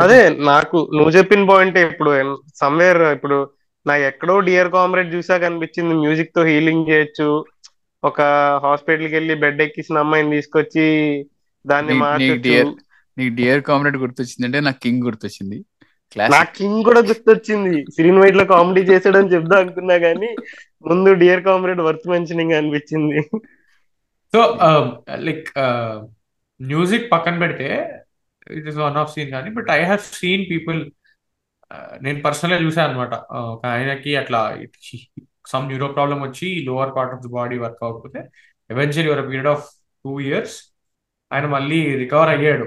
అదే 0.00 0.28
నాకు 0.28 0.90
నువ్వు 0.94 1.10
చెప్పిన 1.10 1.44
పాయింట్ 1.44 1.78
ఇప్పుడు 1.78 2.42
సమ్వేర్ 2.56 3.02
ఇప్పుడు 3.02 3.50
నాకు 3.86 4.02
ఎక్కడో 4.02 4.40
డియర్ 4.40 4.72
కామ్రేడ్ 4.72 5.14
చూసాక 5.14 5.42
అనిపించింది 5.42 5.94
మ్యూజిక్తో 5.94 6.44
హీలింగ్ 6.44 6.86
చేయొచ్చు. 6.88 7.44
ఒక 8.04 8.20
హాస్పిటల్కి 8.62 9.14
వెళ్ళి 9.14 9.34
బెడ్ 9.34 9.62
ఎక్కిసిన 9.62 9.98
అమ్మాయిని 9.98 10.30
తీసుకొచ్చి 10.30 11.26
దాన్ని 11.66 11.92
నీ- 11.92 12.00
నీకు 13.18 13.34
డియర్ 13.34 13.62
కామ్రేడ్ 13.62 13.96
గుర్తొచ్చింది 13.96 14.46
అంటే 14.46 14.60
నాకు 14.60 14.80
కింగ్ 14.80 15.02
గుర్తొచ్చింది. 15.02 15.64
నాకు 16.30 16.58
కింగ్ 16.58 16.84
కూడా 16.84 17.00
గుర్తొచ్చింది. 17.00 17.84
సిరీన్ 17.84 18.18
వైట్లో 18.18 18.44
కామెడీ 18.44 18.80
చేసాడని 18.80 19.28
చెప్దా 19.28 19.60
అనుకున్నా 19.60 19.94
గానీ 19.94 20.36
ముందు 20.86 21.12
డియర్ 21.12 21.44
కామ్రేడ్ 21.44 21.80
వర్త్ 21.80 22.08
మెన్షనింగ్ 22.08 22.52
అనిపించింది. 22.52 23.30
సో 24.32 24.40
లైక్ 25.26 25.48
మ్యూజిక్ 26.60 27.06
పక్కన 27.12 27.34
పెడితే 27.42 27.68
it 28.58 28.66
is 28.70 28.78
one 28.84 28.96
of 29.02 29.12
scene 29.14 29.30
కానీ 29.36 29.50
but 29.58 29.68
I 29.76 29.80
have 29.84 30.02
seen 30.20 30.44
people 30.52 30.80
నేను 32.04 32.18
పర్సనల్గా 32.26 32.58
చూసాను 32.64 32.88
అనమాట 32.88 33.14
uh, 33.34 33.44
ఒక 33.54 33.62
ఆయనకి 33.74 34.12
అట్లా 34.20 34.40
సమ్ 35.52 35.66
న్యూరో 35.70 35.88
ప్రాబ్లం 35.96 36.18
వచ్చి 36.26 36.48
lower 36.68 36.92
part 36.96 37.12
of 37.16 37.22
the 37.26 37.28
body 37.36 37.56
work 37.64 37.82
అవ్వకపోతే 37.84 38.20
ఎవెన్చువల్లీ 38.70 39.10
ఒక 39.14 39.22
పీరియడ్ 39.28 39.50
ఆఫ్ 39.54 39.66
టూ 40.04 40.12
ఇయర్స్ 40.26 40.56
ఆయన 41.30 41.46
మళ్ళీ 41.56 41.80
రికవర్ 42.02 42.30
అయ్యాడు. 42.34 42.66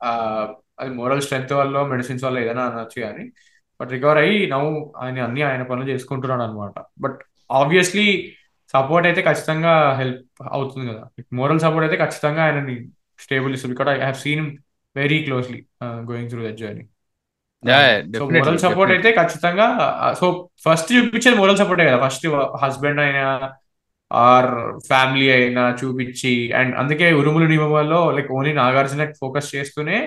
Uh, 0.00 0.44
అది 0.80 0.90
మోరల్ 0.98 1.22
స్ట్రెంత్ 1.24 1.52
వల్ల 1.58 1.78
మెడిసిన్స్ 1.90 2.22
వల్ల 2.26 2.36
ఏదైనా 2.44 2.62
అనొచ్చు 2.68 2.98
కానీ 3.06 3.24
బట్ 3.80 3.90
రికవర్ 3.96 4.20
అయ్యి 4.22 4.38
నవ్వు 4.52 4.70
ఆయన 5.02 5.18
అన్ని 5.26 5.42
ఆయన 5.48 5.62
పనులు 5.70 5.86
చేసుకుంటున్నాడు 5.92 6.44
అనమాట 6.46 6.76
బట్ 7.04 7.18
ఆబ్వియస్లీ 7.50 8.06
సపోర్ట్ 8.74 9.06
అయితే 9.10 9.20
ఖచ్చితంగా 9.28 9.72
హెల్ప్ 10.00 10.40
అవుతుంది 10.56 10.84
కదా. 10.90 11.02
మోరల్ 11.38 11.60
సపోర్ట్ 11.64 11.84
అయితే 11.86 11.98
ఖచ్చితంగా 12.02 12.42
ఆయనని 12.46 12.76
స్టేబుల్ 13.24 13.54
ఇస్తుంది. 13.56 13.72
Because 13.74 13.90
I 13.94 13.96
have 14.08 14.18
seen 14.24 14.44
very 14.96 15.18
closely 15.26 15.60
going 16.10 16.30
through 16.32 16.42
that 16.46 16.60
journey 16.62 16.84
so 18.18 18.26
moral 18.36 18.60
support. 18.66 18.92
అయితే 18.96 19.10
ఖచ్చితంగా 19.18 19.66
సో 20.20 20.26
ఫస్ట్ 20.66 20.90
చూపించేది 20.96 21.36
మోరల్ 21.40 21.58
సపోర్టే 21.62 21.86
కదా. 21.88 21.98
ఫస్ట్ 22.04 22.26
హస్బెండ్ 22.62 23.02
అయినా 23.06 23.24
ఆర్ 24.10 24.50
ఫ్యామిలీ 24.90 25.26
అయినా 25.34 25.64
చూపించి 25.80 26.32
అండ్ 26.60 26.72
అందుకే 26.82 27.08
ఉరుములు 27.18 27.46
నియమంలో 27.52 28.00
లైక్ 28.16 28.30
ఓన్లీ 28.36 28.52
నాగార్జున 28.62 29.04
ఫోకస్ 29.20 29.52
చేస్తూనే 29.54 29.98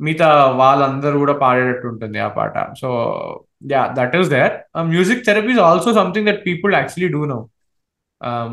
మిగతా 0.00 0.28
వాళ్ళందరూ 0.60 1.16
కూడా 1.22 1.34
పాడేటట్టు 1.44 1.86
ఉంటుంది 1.92 2.18
ఆ 2.26 2.28
పాట. 2.38 2.54
So 2.80 2.88
yeah 3.72 3.82
that 3.98 4.14
is 4.20 4.30
there 4.36 4.54
music 4.92 5.24
therapy 5.28 5.52
is 5.56 5.62
also 5.68 5.92
something 6.00 6.28
that 6.30 6.42
people 6.48 6.74
actually 6.78 7.10
do 7.16 7.22
no 7.32 7.38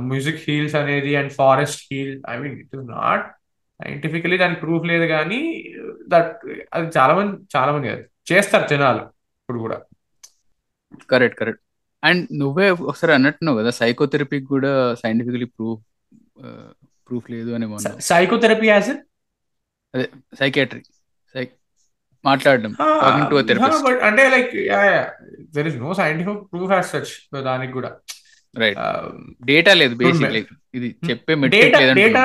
music 0.09 0.41
heals 0.45 0.75
అనేది 0.81 1.11
and 1.19 1.31
forest 1.39 1.81
heal 1.89 2.15
I 2.31 2.35
mean 2.41 2.55
it 2.61 2.73
is 2.77 2.87
not 2.97 3.25
scientifically 3.79 4.37
దానికి 4.43 4.61
ప్రూఫ్ 4.65 4.85
లేదు 4.91 5.05
కానీ 5.15 5.41
దట్ 6.13 6.31
అది 6.75 6.87
చాలా 6.97 7.13
మంది 7.19 7.35
చాలా 7.55 7.71
మంది 7.75 7.89
కాదు 7.91 8.03
చేస్తారు 8.31 8.65
జనాలు 8.71 9.03
ఇప్పుడు 9.41 9.59
కూడా. 9.65 9.77
Correct 11.11 11.37
correct. 11.41 11.61
అండ్ 12.03 12.23
నువ్వే 12.41 12.67
ఒకసారి 12.89 13.13
అన్నట్టున్నావు 13.17 13.57
కదా 13.61 13.71
సైకోథెరపీకి 13.79 14.47
కూడా 14.55 14.71
సైంటిఫికలీ 15.03 15.47
ప్రూఫ్ 15.57 15.83
ప్రూఫ్ 17.07 17.27
లేదు 17.35 17.51
అని 17.57 17.67
సైకోథెరపీ 18.11 18.67
యాజ్ 18.73 18.91
అదే 19.93 20.05
సైకాట్రీ 20.39 20.83
సైక్ 21.35 21.51
మాట్లాడడం. 22.25 22.71
అంటే 24.07 24.23
like 24.35 24.53
there 25.55 25.67
is 25.71 25.77
no 25.85 25.91
scientific 26.01 26.41
proof 26.53 26.73
as 26.77 26.87
such 26.93 27.13
దానికి 27.49 27.73
కూడా. 27.79 27.91
రైట్ 28.55 28.79
డేటా 29.49 29.73
లేదు 29.73 29.93
ఇది 30.77 30.89
చెప్పే 31.09 31.35
మెట్రిక్ 31.41 31.75
డేటా 32.01 32.21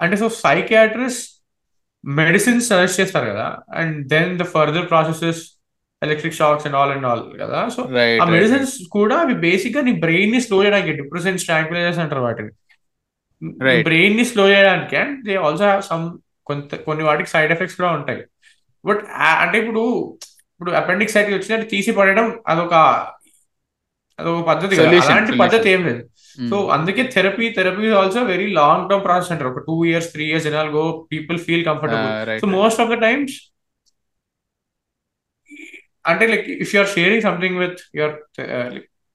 అంటే 0.00 0.16
సో 0.16 0.28
సైకియాట్రిస్ట్ 0.44 1.26
మెడిసిన్స్ 2.04 2.68
సజెస్ట్ 2.68 3.00
చేస్తారు 3.00 3.26
కదా 3.32 3.46
and 3.80 3.96
then 4.08 4.30
the 4.38 4.46
further 4.52 4.86
processes 4.88 5.40
electric 6.02 6.36
shocks 6.38 6.66
and 6.66 6.76
all 6.76 6.92
and 6.94 7.06
all 7.06 7.24
కదా. 7.42 7.58
సో 7.68 7.80
ఆ 8.22 8.26
మెడిసిన్స్ 8.34 8.74
కూడా 8.88 9.16
అవి 9.24 9.34
బేసిక్గా 9.46 9.80
నీ 9.88 9.92
బ్రెయిన్ని 10.04 10.40
స్లో 10.40 10.58
చేయడానికి 10.64 10.92
డిప్రెసెన్స్ 11.00 11.44
ట్రాంక్విలైజర్స్ 11.48 12.00
అంటారు 12.04 12.22
వాటిని. 12.26 12.52
బ్రెయిన్ని 13.88 14.24
స్లో 14.24 14.44
చేయడానికి 14.52 14.96
and 14.96 15.16
they 15.26 15.36
also 15.46 15.64
have 15.64 15.82
some 15.82 16.06
కొంత 16.46 16.74
కొన్ని 16.86 17.04
వాటికి 17.04 17.30
సైడ్ 17.30 17.52
ఎఫెక్ట్స్ 17.52 17.78
కూడా 17.80 17.90
ఉంటాయి. 17.98 18.22
బట్ 18.84 19.02
అంటే 19.44 19.58
ఇప్పుడు 19.58 19.82
ఇప్పుడు 20.54 20.70
అపెండిక్స్ 20.80 21.16
అయితే 21.16 21.34
వచ్చినట్టు 21.36 21.68
తీసి 21.74 21.92
పడడం 21.92 22.26
అదొక 22.46 22.74
అదొక 24.20 24.40
పద్ధతి 24.50 24.74
అలాంటి. 24.80 25.38
పద్ధతి 25.42 25.68
ఏం 25.74 25.82
లేదు. 25.88 26.02
సో 26.50 26.56
అందుకే 26.74 27.02
therapy 27.14 27.46
therapy 27.56 27.86
also 28.00 28.20
very 28.32 28.48
long 28.58 28.84
term 28.90 29.04
process 29.06 29.32
అంటారు. 29.34 29.50
ఒక 29.52 29.62
టూ 29.68 29.76
ఇయర్స్ 29.90 30.08
త్రీ 30.14 30.24
ఇయర్స్ 30.30 30.46
జనాలు 30.48 30.70
go 30.78 30.84
people 31.12 31.38
feel 31.46 31.64
comfortable 31.70 32.12
right 32.30 32.42
so 32.44 32.50
most 32.58 32.82
of 32.84 32.92
the 32.94 32.98
times 33.06 33.36
అంటే 36.10 36.26
like 36.32 36.46
if 36.64 36.70
you're 36.74 36.90
sharing 36.96 37.24
something 37.28 37.58
with 37.62 37.80
your 37.98 38.14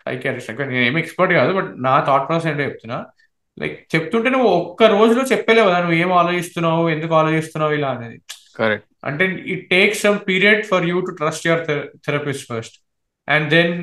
psychiatrist 0.06 0.52
నేను 0.72 0.84
ఏమి 0.90 1.00
ఎక్స్పర్ట్ 1.04 1.34
కాదు 1.40 1.52
but 1.58 1.70
నా 1.86 1.94
thought 2.08 2.26
process 2.28 2.50
ఏంటో 2.52 2.66
చెప్తున్నా. 2.70 2.98
లైక్ 3.62 3.76
చెప్తుంటే 3.94 4.30
నువ్వు 4.34 4.50
ఒక్క 4.60 4.84
రోజులో 4.96 5.22
చెప్పలేవు 5.32 5.68
కదా 5.70 5.80
నువ్వు 5.84 5.98
ఏం 6.04 6.12
ఆలోచిస్తున్నావు 6.22 6.84
ఎందుకు 6.96 7.14
ఆలోచిస్తున్నావు 7.20 7.74
ఇలా 7.78 7.90
అనేది. 7.98 8.18
కరెక్ట్ 8.60 8.88
అంటే 9.10 9.24
it 9.54 9.64
takes 9.70 10.02
some 10.06 10.18
period 10.28 10.62
for 10.72 10.86
you 10.90 10.98
to 11.08 11.14
trust 11.20 11.46
your 11.48 11.64
therapist 12.08 12.46
first 12.52 12.76
and 13.28 13.48
then 13.56 13.74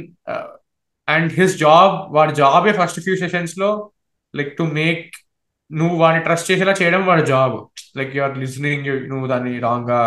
and 1.09 1.33
his 1.33 1.57
job 1.59 1.95
వాడి 2.15 2.35
జాబే 2.35 2.73
ఫస్ట్ 2.73 3.01
ఫ్యూ 3.01 3.15
సెషన్స్లో 3.17 3.71
లైక్ 4.35 4.53
టు 4.57 4.65
మేక్ 4.73 5.07
నువ్వు 5.71 5.97
వాడిని 5.97 6.25
ట్రస్ట్ 6.25 6.51
చేసేలా 6.51 6.73
చేయడం 6.73 7.03
వాడి 7.07 7.27
జాబ్ 7.27 7.55
లైక్ 7.99 8.17
యువర్ 8.17 8.39
లిసనింగ్ 8.39 8.89
నువ్వు 9.11 9.27
దాన్ని 9.27 9.59
రాంగ్గా 9.59 10.01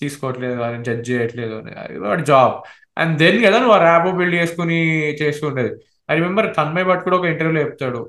తీసుకోవట్లేదు 0.00 0.56
వాడిని 0.60 0.84
జడ్జ్ 0.84 1.10
చేయట్లేదు 1.10 1.54
అని 1.60 1.72
వాడి 1.98 2.22
జాబ్ 2.22 2.54
అండ్ 2.96 3.14
దెన్ 3.18 3.38
కదా 3.44 3.56
నువ్వు 3.58 3.74
ఆ 3.74 3.82
ర్యాపో 3.82 4.10
బిల్డ్ 4.12 4.34
చేసుకుని 4.34 4.78
చేస్తుంటది 5.22 5.70
ఐ 6.08 6.14
రిమెంబర్ 6.14 6.54
తన్మయ్ 6.56 6.84
భట్ 6.84 7.04
కూడా 7.04 7.16
ఒక 7.16 7.24
ఇంటర్వ్యూలో 7.24 7.60
చెప్తాడు 7.60 8.00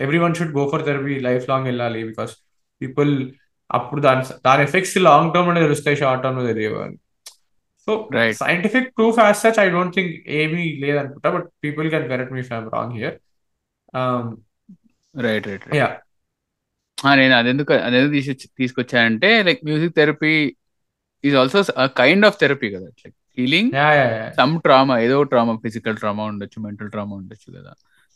everyone 0.18 0.34
should 0.34 0.54
go 0.58 0.68
for 0.72 0.84
therapy 0.86 1.18
life 1.18 1.44
long 1.48 1.66
వెళ్ళాలి 1.66 2.00
బికాస్ 2.04 2.32
పీపుల్ 2.80 3.12
అప్పుడు 3.70 4.00
దాని 4.00 4.22
దాని 4.46 4.62
ఎఫెక్ట్స్ 4.62 4.96
లాంగ్ 5.08 5.32
టర్మ్లో 5.34 5.60
తెలుస్తాయి 5.60 5.96
షార్ట్ 5.96 6.22
టర్మ్లో 6.22 6.46
తెలియవు 6.46 6.78
అని. 6.84 6.96
So 7.88 7.94
Right. 8.18 8.36
Scientific 8.42 8.88
proof 8.96 9.18
as 9.24 9.38
such 9.44 9.58
I 9.62 9.68
don't 9.76 9.94
think 9.96 10.12
ఏమీ 10.40 10.64
లేదనుకుంటా 10.82 11.30
but 11.36 11.46
people 11.64 11.86
can 11.94 12.06
correct 12.12 12.34
me 12.36 12.42
I'm 12.50 12.68
wrong 12.76 12.94
here 12.98 13.16
right 15.14 15.46
right 15.50 15.66
yeah 15.80 15.88
నేను 17.20 17.34
అదెందుకు 17.40 17.72
అదెందుకు 17.86 18.12
తీసి 18.16 18.32
తీసుకొచ్చానంటే 18.60 19.28
like 19.48 19.60
music 19.68 19.94
therapy 19.98 20.32
is 21.24 21.36
also 21.42 21.60
kind 22.00 22.26
of 22.28 22.36
therapy 22.42 22.68
కదా. 22.74 22.88
లైక్ 23.02 23.16
హీలింగ్ 23.38 23.72
సమ్ 24.38 24.54
ట్రామా 24.64 24.94
ఏదో 25.04 25.16
trauma 25.32 25.52
physical 25.64 25.96
trauma 26.02 26.24
ఉండొచ్చు 26.32 26.58
mental 26.66 26.90
trauma 26.94 27.14
ఉండొచ్చు 27.20 27.48
కదా. 27.58 27.72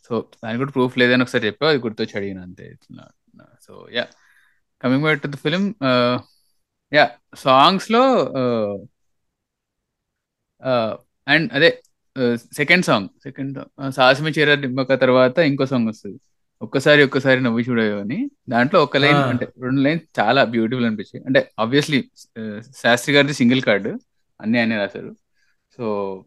సో 0.09 0.13
దానికి 0.41 0.59
కూడా 0.61 0.73
ప్రూఫ్ 0.77 0.95
లేదని 1.01 1.23
ఒకసారి 1.25 1.47
చెప్పావు 1.49 1.71
అది 1.73 1.79
గుర్తొచ్చి 1.85 2.15
అడిగిన 2.19 2.39
అంతే. 2.47 2.65
So 3.65 3.73
yeah 3.97 4.05
coming 4.81 5.05
back 5.07 5.21
to 5.25 5.29
the 5.35 5.39
film 5.45 5.65
yeah 6.91 7.05
సాంగ్స్లో 7.45 8.03
అండ్ 11.27 11.53
అదే 11.53 11.81
సెకండ్ 12.37 12.85
సాంగ్ 12.85 13.09
సెకండ్ 13.23 13.91
సాహసమి 13.91 14.31
చీర 14.31 14.55
నిమ్మక 14.55 14.93
తర్వాత 14.93 15.39
ఇంకో 15.39 15.65
సాంగ్ 15.65 15.87
వస్తుంది. 15.87 16.19
ఒక్కసారి 16.61 17.03
ఒక్కసారి 17.03 17.41
నవ్వి 17.43 17.63
చూడవు 17.63 17.99
అని. 17.99 18.29
దాంట్లో 18.49 18.83
ఒక 18.83 18.97
లైన్. 18.97 19.17
అంటే 19.17 19.47
రెండు 19.61 19.81
లైన్ 19.81 19.99
చాలా 20.19 20.43
బ్యూటిఫుల్ 20.43 20.85
అనిపించాయి. 20.85 21.25
అంటే 21.25 21.51
ఆబ్వియస్లీ 21.59 22.09
శాస్త్రి 22.77 23.15
గారిది 23.15 23.33
సింగిల్ 23.33 23.61
కార్డు 23.61 23.99
అన్ని 24.41 24.59
ఆయన 24.59 24.79
రాశారు. 24.79 25.15
సో 25.77 26.25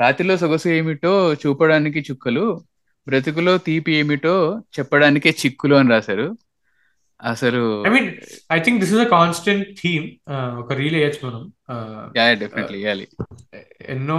రాత్రిలో 0.00 0.36
సొగసు 0.36 0.68
ఏమిటో 0.68 1.34
చూపడానికి 1.34 2.00
చుక్కలు 2.00 2.64
బ్రతుకులో 3.08 3.58
తీపి 3.58 3.92
ఏమిటో 3.92 4.62
చెప్పడానికే 4.78 5.30
చిక్కులు 5.30 5.74
అని 5.74 5.90
రాశారు. 5.90 6.36
అసలు 7.22 7.60
I 7.86 7.90
mean 7.90 8.08
I 8.50 8.58
think 8.60 8.78
this 8.82 8.92
is 8.94 9.02
a 9.04 9.10
constant 9.10 9.66
theme 9.80 10.06
ఒక 10.62 10.72
రీల్ 10.80 10.96
వేయచ్చు 10.96 11.22
మనం 11.26 11.42
Uh, 11.72 12.32
డెఫినెట్లీ 12.40 12.78
ఇవ్వాలి 12.80 13.04
ఎన్నో 13.88 14.18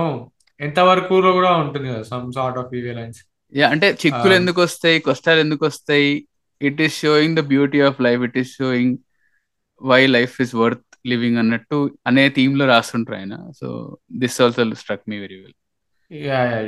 ఎంత 0.59 0.79
వరకు 0.87 1.07
కూడా 1.31 1.51
ఉంటుంది 1.63 1.87
కదా 1.89 2.03
సమ్ 2.09 2.27
సార్ట్ 2.37 2.57
ఆఫ్ 2.61 2.71
ఈవే 2.75 2.93
లైన్స్ 2.93 3.19
యా 3.53 3.67
అంటే 3.73 3.87
చిక్కులు 4.01 4.33
Ah. 4.33 4.39
ఎందుకు 4.39 4.59
వస్తాయి 4.65 4.97
కష్టాలు 5.07 5.39
ఎందుకు 5.39 5.63
వస్తాయి? 5.67 6.11
It 6.61 6.79
is 6.81 6.95
showing 7.01 7.37
the 7.39 7.45
beauty 7.51 7.81
of 7.87 7.99
life 8.01 8.23
it 8.27 8.37
is 8.41 8.53
showing 8.59 8.95
why 9.81 10.01
life 10.15 10.35
is 10.41 10.53
worth 10.61 10.81
living 11.07 11.37
అన్నట్టు 11.37 11.77
అనే 12.07 12.23
థీమ్లో 12.35 12.65
రాస్తుంటారు 12.65 13.17
ఆయన. 13.19 13.35
So 13.59 13.67
this 14.21 14.37
also 14.41 14.65
struck 14.81 15.05
me 15.07 15.17
very 15.23 15.37
well 15.41 15.55
yeah 16.11 16.39
yeah. 16.51 16.59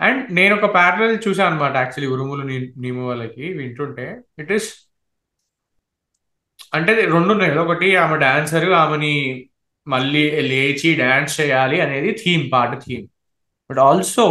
And 0.00 0.32
నేను 0.32 0.56
ఒక 0.56 0.74
ప్యారల్ 0.74 1.18
చూసాను 1.28 1.50
అనమాట 1.50 1.76
యాక్చువల్లీ 1.76 2.16
ఉరుములు 2.16 2.42
నీ- 2.42 2.80
నీము 2.80 3.08
వాళ్ళకి 3.08 3.52
వింటుంటే. 3.52 4.20
ఇట్ 4.38 4.52
ఇస్ 4.52 4.74
అంటే 6.74 6.94
రెండు 6.94 7.32
ఉన్నాయి 7.32 7.50
కదా 7.52 7.62
ఒకటి 7.62 7.96
ఆమె 7.96 8.16
డాన్సర్ 8.16 8.70
ఆమెని 8.70 9.46
మళ్ళీ 9.88 10.42
లేచి 10.42 10.94
డాన్స్ 10.94 11.40
చేయాలి 11.40 11.80
అనేది 11.80 12.12
థీమ్ 12.12 12.52
పాట 12.52 12.84
theme. 12.84 13.06
But 13.70 13.78
also 13.78 14.26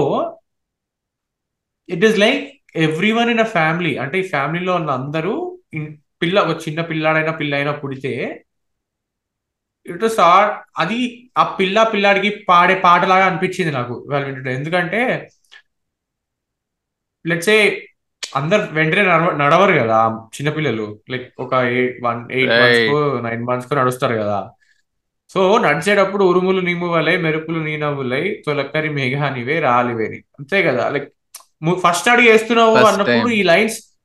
it 1.89 2.05
is 2.05 2.19
like 2.19 2.61
everyone 3.11 3.29
in 3.29 3.39
a 3.39 3.43
family 3.43 3.97
అంటే 3.97 4.19
ఈ 4.19 4.27
ఫ్యామిలీలో 4.27 4.75
ఉన్న 4.75 4.91
అందరూ 4.91 5.59
పిల్ల 6.21 6.39
ఒక 6.39 6.61
చిన్న 6.69 6.81
పిల్లాడైనా 6.81 7.31
పిల్ల 7.31 7.55
అయినా 7.55 7.71
పుడితే 7.71 8.43
ఇట్ 9.87 10.09
సార్ 10.09 10.71
అది 10.77 11.29
ఆ 11.37 11.55
పిల్ల 11.59 11.83
పిల్లాడికి 11.83 12.45
పాడే 12.49 12.75
పాటలాగా 12.79 13.25
అనిపించింది 13.25 13.71
నాకు. 13.71 14.07
వాళ్ళు 14.09 14.25
వింటుంటే. 14.25 14.53
ఎందుకంటే 14.53 15.29
లెట్స్ 17.27 17.49
ఏ 17.49 17.79
అందరు 18.35 18.67
వెంటనే 18.71 19.01
నడవ 19.01 19.31
నడవరు 19.31 19.79
కదా 19.79 20.07
చిన్నపిల్లలు. 20.07 20.99
లైక్ 21.09 21.33
ఒక 21.39 21.53
eight 21.53 22.03
one 22.03 22.31
eight 22.31 22.51
months 22.51 23.23
nine 23.23 23.43
months 23.43 23.69
కో 23.69 23.75
నడుస్తారు 23.75 24.15
కదా. 24.15 24.49
సో 25.29 25.57
నడిచేటప్పుడు 25.57 26.25
ఉరుములు 26.25 26.61
నీము 26.61 26.87
వలై 26.87 27.17
మెరుపులు 27.17 27.59
నీ 27.59 27.77
నవ్వులై 27.77 28.43
తొలక్కరి 28.45 28.89
మేఘానివే 28.89 29.59
రాలివేని. 29.59 30.15
అంతే 30.15 30.63
కదా. 30.63 30.89
లైక్ 30.89 31.13
ఫస్ట్ 31.87 32.09
అడుగు 32.09 32.29
వేస్తున్నావు 32.29 32.75
First 32.75 32.87
అన్నప్పుడు. 32.87 33.33
ఈ 33.33 33.43
లైన్స్ 33.43 33.99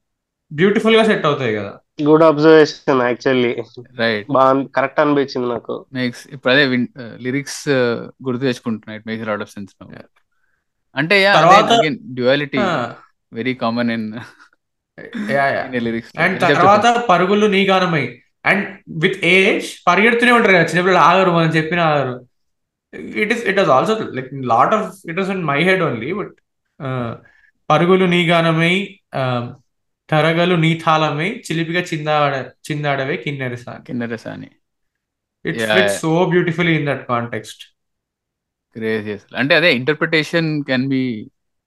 బ్యూటిఫుల్గా 0.52 1.04
సెట్ 1.04 1.26
అవుతాయి 1.26 1.56
కదా. 1.56 1.74
గుడ్ 2.02 2.22
అబ్జర్వేషన్ 2.22 3.02
యాక్చువల్లీ 3.02 3.62
రైట్ 3.96 4.32
బాగా 4.32 4.64
కరెక్ట్ 4.64 5.00
అనిపించింది 5.00 5.48
నాకు. 5.48 5.84
మేక్స్ 5.92 6.28
ఇప్పుడు 6.32 6.52
అదే 6.52 6.86
లిరిక్స్ 7.20 7.68
గుర్తు 8.24 8.40
తెచ్చుకుంటున్నా 8.40 8.96
it 8.96 9.06
makes 9.06 9.28
lot 9.28 9.40
of 9.40 9.50
sense. 9.50 9.84
అంటే 10.96 11.22
యా 11.22 11.34
తర్వాత- 11.34 11.96
duality 12.02 12.58
very 13.32 13.54
common 13.54 13.90
in 13.90 14.06
lyrics 15.80 16.12
and 16.16 16.40
తర్వాత 16.40 16.86
పరుగులు 17.08 17.46
నీ 17.46 17.66
గానమై 17.66 18.04
అండ్ 18.44 18.64
విత్ 18.98 19.18
ఏజ్ 19.24 19.66
పరిగెడుతూనే 19.86 20.32
ఉంటారు 20.32 20.52
కదా 20.52 20.64
చిన్నపిల్లలు 20.64 20.98
ఆగరు 20.98 21.30
మనం 21.30 21.50
చెప్పిన 21.50 21.80
ఆగరు 21.80 22.14
it 23.16 23.32
is 23.32 23.44
it 23.44 23.58
also 23.58 23.94
like 24.14 24.30
lot 24.46 24.74
of 24.74 24.86
it 25.10 25.18
was 25.18 25.30
in 25.30 25.44
my 25.44 25.58
head 25.64 25.82
only 25.82 26.12
but 26.12 26.34
పరుగులు 27.70 28.06
నీ 28.06 28.26
గానమై 28.28 28.74
తరగలు 30.08 30.54
నీ 30.54 30.74
తాళమై 30.74 31.28
చిలిపిగా 31.46 31.80
చిందాడ 31.82 32.32
చిందాడవే 32.68 33.16
కిన్నెర 33.16 33.54
సాని. 33.54 33.84
Kinnerasani 33.86 34.50
it 35.44 35.56
Yeah, 35.56 35.70
fits 35.74 35.94
yeah. 35.94 36.00
So 36.00 36.26
beautifully 36.26 36.74
in 36.76 36.86
that 36.86 37.04
context 37.06 37.62
crazy 38.76 39.14
అంటే 39.36 39.54
అదే 39.54 39.70
interpretation 39.72 40.64
can 40.64 40.88
be 40.88 41.02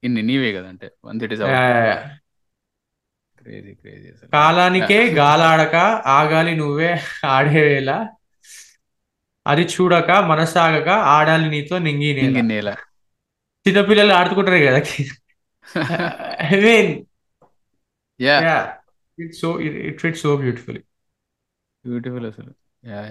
in 0.06 0.18
anyway 0.22 0.50
కదా 0.54 0.68
అంటే 0.74 0.88
once 1.04 1.24
it 1.26 1.34
is 1.36 1.44
crazy 3.40 3.72
crazy 3.76 4.10
కాలానికే 4.34 5.00
గాలాడక 5.18 5.76
ఆగాలి 6.14 6.54
నువ్వే 6.56 6.92
ఆడేవేళ 7.34 7.90
అది 9.46 9.64
చూడక 9.74 10.12
మనసాగక 10.30 10.88
ఆడాలి 11.14 11.48
నీతో 11.50 11.76
నింగి 11.80 12.10
నేల. 12.16 12.70
చిన్నపిల్లలు 13.66 14.14
ఆడుకుంటారు 14.14 14.62
కదా 14.64 14.80
I 16.48 16.60
mean 16.64 16.90
yeah 18.20 18.58
so 19.38 19.48
it 19.90 20.00
fit 20.02 20.18
so 20.18 20.32
beautifully 20.38 20.82
beautiful 21.86 22.26
అసలు. 22.26 22.52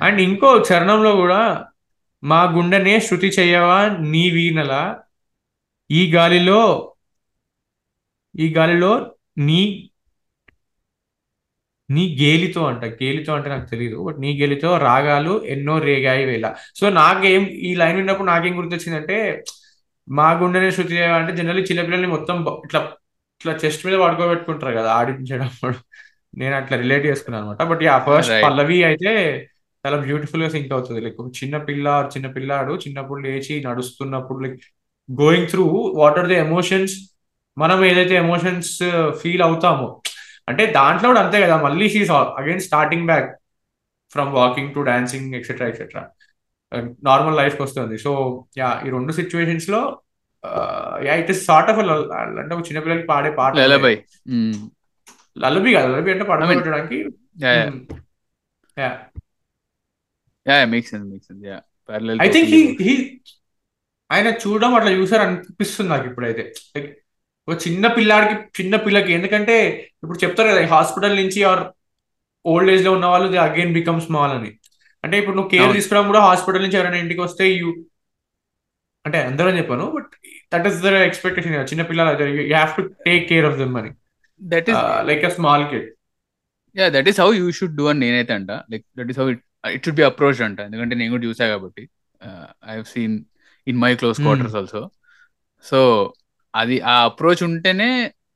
అండ్ 0.05 0.19
ఇంకో 0.21 0.51
చరణంలో 0.69 1.13
కూడా 1.17 1.41
మా 2.23 2.41
గుండెనే 2.53 2.95
శృతి 3.01 3.29
చెయ్యవా 3.39 3.79
నీ 4.13 4.25
వీణల 4.31 4.73
ఈ 5.91 6.01
గాలిలో 6.15 6.61
ఈ 8.35 8.47
గాలిలో 8.55 8.93
నీ 9.39 9.61
నీ 11.89 12.05
గేలితో 12.21 12.61
అంట. 12.67 12.85
గేలితో 13.03 13.35
అంటే 13.35 13.49
నాకు 13.49 13.67
తెలియదు 13.71 13.97
బట్ 14.07 14.19
నీ 14.21 14.31
గేలితో 14.41 14.71
రాగాలు 14.79 15.45
ఎన్నో 15.55 15.79
రేగాయి 15.79 16.25
వేళ. 16.25 16.47
సో 16.75 16.85
నాకేం 16.91 17.43
ఈ 17.69 17.75
లైన్ 17.75 17.97
విన్నప్పుడు 17.97 18.29
నాకేం 18.29 18.59
గుర్తొచ్చిందంటే 18.59 19.17
మా 20.09 20.29
గుండెనే 20.41 20.71
శృతి 20.71 20.97
అంటే 21.19 21.33
జనరల్లీ 21.37 21.63
చిన్నపిల్లల్ని 21.63 22.09
మొత్తం 22.09 22.37
ఇట్లా 22.65 22.81
ఇట్లా 23.41 23.53
చెస్ట్ 23.65 23.87
మీద 23.87 23.97
పడుకోబెట్టుకుంటారు 23.99 24.75
కదా 24.77 24.91
ఆడించడం 24.93 25.51
నేను 26.35 26.55
అట్లా 26.57 26.77
రిలేట్ 26.83 27.05
చేసుకున్నాను 27.07 27.45
అనమాట. 27.45 27.63
But 27.71 27.83
yeah 27.83 27.97
first. 28.09 28.33
పల్లవి 28.45 28.79
అయితే 28.85 29.13
చాలా 29.85 29.97
బ్యూటిఫుల్గా 30.07 30.49
సింక్ 30.49 30.73
అవుతుంది. 30.73 31.01
లైక్ 31.01 31.17
చిన్న 31.43 31.57
పిల్ల 31.59 31.87
చిన్న 32.15 32.27
పిల్లాడు 32.37 32.73
చిన్నప్పుడు 32.85 33.21
లేచి 33.27 33.55
నడుస్తున్నప్పుడు 33.67 34.41
like 34.45 34.63
going 35.09 35.49
through 35.53 35.65
what 36.01 36.19
are 36.21 36.29
the 36.33 36.39
emotions 36.47 36.95
మనం 37.57 37.79
ఏదైతే 37.91 38.15
ఎమోషన్స్ 38.25 38.73
ఫీల్ 39.21 39.43
అవుతామో. 39.49 39.89
అంటే 40.51 40.63
దాంట్లో 40.79 41.07
కూడా 41.11 41.21
అంతే 41.25 41.39
కదా 41.45 41.57
మళ్ళీ 41.67 41.87
she's 41.95 42.13
again 42.41 42.63
starting 42.69 43.07
back 43.11 43.29
from 44.13 44.31
walking 44.41 44.73
to 44.77 44.81
dancing 44.91 45.35
etcetera 45.39 45.67
etcetera 45.73 46.03
normal 47.09 47.37
లైఫ్కి 47.41 47.63
వస్తుంది. 47.67 47.97
సో 48.05 48.11
యా 48.61 48.71
ఈ 48.87 48.91
రెండు 48.97 49.13
సిచ్యువేషన్స్లో 49.21 49.81
yeah 51.07 51.15
it 51.23 51.31
is 51.35 51.43
sort 51.49 51.69
of 51.73 51.79
అంటే 51.81 52.53
ఒక 52.57 52.63
చిన్నపిల్లలకి 52.69 53.07
పాడే 53.13 53.31
పాట 53.41 53.53
లలబై 53.61 53.95
లలబి 55.45 55.71
కాదు 55.77 55.89
లలబి 55.93 56.11
అంటే 56.15 56.25
పడుకోబెట్టడానికి 56.31 56.99
yeah 57.45 57.53
yeah 57.59 57.65
yeah 58.77 58.91
yeah 60.47 60.67
make 60.75 60.89
sense 60.93 61.07
make 61.13 61.25
sense 61.29 61.45
yeah 61.53 61.59
parallel 61.89 62.21
I 62.27 62.29
think 62.37 62.51
he 62.55 62.61
he 62.89 62.95
ఆయన 64.11 64.29
చూడడం 64.43 64.75
అట్లా 64.79 64.91
చూసారు 65.01 65.23
అనిపిస్తుంది 65.27 65.91
నాకు 65.93 66.07
ఇప్పుడైతే. 66.11 66.43
లైక్ 66.75 66.91
ఒక 67.49 67.57
చిన్న 67.65 67.87
పిల్లాడికి 67.97 68.35
చిన్న 68.59 68.77
పిల్లకి. 68.85 69.11
ఎందుకంటే 69.19 69.57
ఇప్పుడు 70.03 70.19
చెప్తారు 70.25 70.49
కదా 70.53 70.61
హాస్పిటల్ 70.77 71.17
నుంచి 71.23 71.41
ఆర్ 71.51 71.63
ఓల్డ్ 72.53 72.71
ఏజ్లో 72.75 72.93
ఉన్న 72.97 73.07
వాళ్ళు 73.13 73.29
దే 73.33 73.39
అగైన్ 73.47 73.75
బికమ్ 73.79 74.01
స్మాల్ 74.07 74.35
అని. 74.39 74.51
అంటే 75.05 75.17
ఇప్పుడు 75.21 75.37
నువ్వు 75.37 75.51
కేర్. 75.55 75.73
తీసుకోవడం 75.79 76.07
కూడా 76.11 76.23
హాస్పిటల్ 76.29 76.65
నుంచి 76.65 76.79
ఎవరైనా 76.79 77.01
ఇంటికి 77.05 77.23
వస్తే 77.27 77.47
యూ 77.49 77.71
అంటే 79.07 79.19
అందరూ 79.31 79.49
చెప్పాను 79.59 79.87
but 79.97 80.13
that 80.53 80.67
is 80.69 80.79
the 80.87 80.93
expectation. 81.09 81.57
చిన్న 81.73 81.83
పిల్లలు 81.91 82.29
you 82.39 82.47
have 82.55 82.73
to 82.79 82.85
take 83.09 83.25
care 83.33 83.47
of 83.51 83.59
them 83.63 83.77
అని. 83.81 83.93
That 84.41 84.69
is 84.73 84.83
like 85.11 85.25
a 85.31 85.33
small 85.39 85.65
kid. 85.73 85.89
Yeah 86.77 86.87
that 86.97 87.09
is 87.13 87.21
how 87.25 87.29
you 87.41 87.47
should 87.59 87.77
do 87.81 87.87
అని 87.93 88.01
నేనైతే 88.05 88.35
అంట. 88.39 88.51
Like 88.73 88.85
that 89.01 89.11
is 89.15 89.21
how 89.23 89.29
it 89.35 89.45
it 89.77 89.85
should 89.87 89.99
be 90.01 90.07
approach 90.11 90.43
అంట. 90.49 90.61
ఎందుకంటే 90.69 90.95
నేను 91.01 91.13
కూడా 91.17 91.27
చూసా 91.31 91.49
కాబట్టి. 91.55 91.85
I 92.71 92.75
have 92.77 92.89
seen 92.95 93.17
in 93.67 93.79
my 93.79 93.93
close. 93.95 94.19
Quarters 94.21 94.57
also 94.57 94.83
so 95.65 95.79
అది 96.55 96.77
ఆ 96.87 96.97
అప్రోచ్ 97.05 97.43
ఉంటేనే 97.43 97.89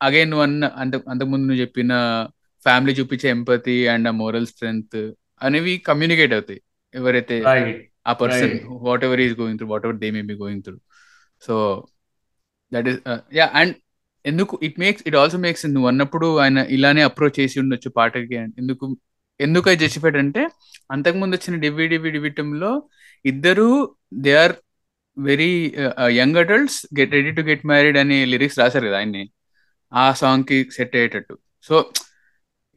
అగైన్ 0.02 0.30
నువ్వు 0.30 0.44
అన్న 0.44 0.64
అంత 0.76 0.94
అంతకుముందు 1.08 1.44
నువ్వు 1.46 1.60
చెప్పిన 1.60 1.92
ఫ్యామిలీ 2.66 2.92
చూపించే 2.92 3.28
ఎంపతి 3.28 3.76
అండ్ 3.88 4.08
ఆ 4.08 4.14
మోరల్ 4.20 4.46
స్ట్రెంగ్త్ 4.46 4.98
అనేవి 5.40 5.74
కమ్యూనికేట్ 5.88 6.32
అవుతాయి. 6.32 6.60
ఎవరైతే 6.94 7.36
ఆ 8.06 8.12
person. 8.20 8.54
Whatever 9.04 9.20
is 9.20 9.34
going 9.40 9.58
through 9.58 9.68
whatever 9.86 9.98
they 9.98 10.10
may 10.10 10.22
be 10.22 10.34
going 10.34 10.62
through 10.62 10.76
so 11.42 11.54
that 12.72 12.88
is 12.88 12.98
yeah 13.34 13.46
and 13.60 13.74
ఎందుకు 14.24 14.54
it 14.62 14.78
makes 14.78 15.02
it 15.06 15.16
also 15.16 15.38
makes 15.38 15.64
నువ్వు 15.66 15.88
అన్నప్పుడు 15.88 16.28
ఆయన 16.38 16.58
ఇలానే 16.70 17.02
అప్రోచ్ 17.02 17.36
చేసి 17.40 17.60
ఉండొచ్చు 17.60 17.90
పాటకి 17.90 18.36
ఎందుకు 18.62 18.86
ఎందుకు 19.40 19.66
అది 19.70 19.80
జస్టిఫైడ్ 19.84 20.16
అంటే 20.16 20.42
అంతకుముందు 20.90 21.34
వచ్చిన 21.36 21.56
డివిడివి 21.56 22.10
డివిటంలో 22.10 22.70
ఇద్దరు 23.24 23.68
they 24.18 24.32
are 24.36 24.54
very 25.28 25.52
young 26.18 26.38
adults 26.42 26.78
get 26.98 27.14
ready 27.18 27.32
to 27.38 27.42
get 27.48 27.64
married 27.70 27.98
అనే 28.02 28.18
లిరిక్స్ 28.32 28.58
రాశారు 28.62 28.86
కదా 28.88 28.98
ఆయన్ని. 29.00 29.24
ఆ 29.92 30.04
సాంగ్కి 30.20 30.58
సెట్ 30.76 30.94
అయ్యేటట్టు. 30.98 31.34
సో 31.68 31.74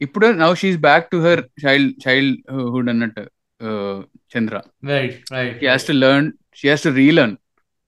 ఇప్పుడు 0.00 0.26
now 0.42 0.56
she's 0.60 0.78
back 0.88 1.06
to 1.12 1.18
her 1.26 1.42
child 1.64 1.92
childhood 2.74 2.90
అన్నట్టు 2.94 3.24
uh, 3.60 3.98
Chandra. 4.34 4.56
Right 4.92 5.18
right 5.36 5.58
she 5.60 5.68
has 5.72 5.84
to 5.90 5.94
learn 6.04 6.24
she 6.60 6.66
has 6.72 6.82
to 6.86 6.92
relearn 7.02 7.32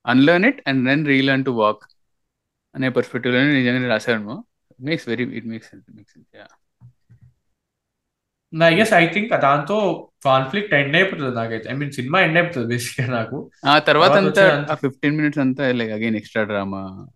unlearn 0.05 0.45
it 0.51 0.59
and 0.71 0.79
then 0.89 1.01
relearn 1.15 1.45
to 1.49 1.55
walk. 1.63 1.81
అనే 2.75 2.89
పర్స్పెక్టివ్లో 2.97 3.41
నిజంగానే 3.57 3.89
రాశాను 3.95 4.37
makes 4.87 5.05
very 5.11 5.25
it 5.39 5.47
makes 5.51 5.69
sense 5.73 5.85
makes 5.97 6.13
sense 6.15 6.31
yeah 6.39 6.47
I 8.63 8.75
guess 8.75 8.93
I 8.93 9.07
think 9.07 9.41
దాంతో 9.41 10.09
conflict 10.25 10.75
end 10.75 10.97
అయిపోతుంది 10.97 11.37
నాకైతే. 11.37 11.71
I 11.71 11.73
mean 11.73 11.93
సినిమా 11.93 12.21
end 12.21 12.39
అయిపోతుంది 12.39 12.67
బేసిక్గా 12.67 13.19
నాకు. 13.19 13.51
ఆ 13.67 13.79
తర్వాత 13.79 14.11
అంతా 14.11 14.75
ఫిఫ్టీన్ 14.75 15.17
మినిట్స్ 15.17 15.39
అంతా 15.39 15.73
లైక్ 15.73 15.93
అగైన్ 15.93 16.17
ఎక్స్ట్రా 16.17 16.43
డ్రామా. 16.43 17.07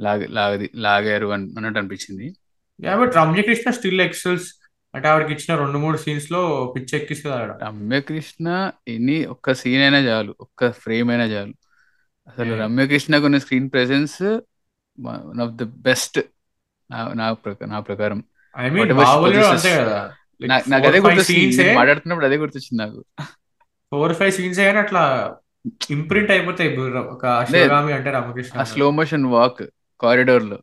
లాగ 0.00 0.26
లాగది 0.30 0.70
లాగారు 0.74 1.26
అని 1.26 1.52
అన్నట్టు 1.56 1.78
అనిపించింది. 1.78 2.34
బట్ 2.96 3.16
రమ్యకృష్ణ 3.16 3.70
స్టిల్ 3.70 4.00
ఎక్సెల్స్ 4.00 4.54
అంటే 4.94 5.08
ఆవిడకి 5.08 5.32
ఇచ్చిన 5.32 5.58
రెండు 5.58 5.78
మూడు 5.78 5.96
సీన్స్లో 5.96 6.72
పిచ్చి 6.76 6.98
ఎక్కిస్తుంది 6.98 7.36
ఆవిడ. 7.36 7.50
రమ్యకృష్ణ 7.50 8.70
ఎన్ని 8.88 9.24
ఒక్క 9.24 9.52
సీన్ 9.52 9.82
అయినా 9.82 9.98
చాలు. 9.98 10.34
ఒక్క 10.40 10.70
ఫ్రేమ్ 10.72 11.10
అయినా 11.10 11.24
చాలు. 11.24 11.54
అసలు 12.28 12.44
Yeah. 12.44 12.60
రమ్యకృష్ణకు 12.60 13.24
ఉన్న 13.24 13.38
screen 13.38 13.70
presence 13.70 14.22
one 15.00 15.40
of 15.40 15.52
the 15.54 15.62
best 15.62 16.20
నా 16.90 17.12
నా 17.66 17.80
ప్రకారం. 17.80 18.24
I 18.58 18.70
mean. 18.70 18.92
అంతే 18.92 19.76
కదా. 19.76 20.12
నాకు 20.68 20.86
అదే 20.86 20.98
గుర్తొచ్చింది 20.98 21.56
నేను 21.56 21.74
మాట్లాడుతున్నప్పుడు 21.74 22.26
అదే 22.26 22.36
గుర్తొచ్చింది 22.36 22.82
నాకు. 22.82 23.04
ఫోర్ 23.90 24.14
ఫైవ్ 24.14 24.32
సీన్స్ 24.32 24.60
కానీ 24.60 24.78
అట్లా 24.78 25.34
ఇంప్రింట్ 25.90 26.30
అయిపోతాయి. 26.30 26.76
ఒక 26.76 27.44
శివగామి 27.44 27.92
అంటే 27.92 28.10
Ramakrishna 28.10 28.62
slow 28.62 28.90
motion 28.90 29.26
walk 29.26 29.62
కారిడోర్లో 30.00 30.58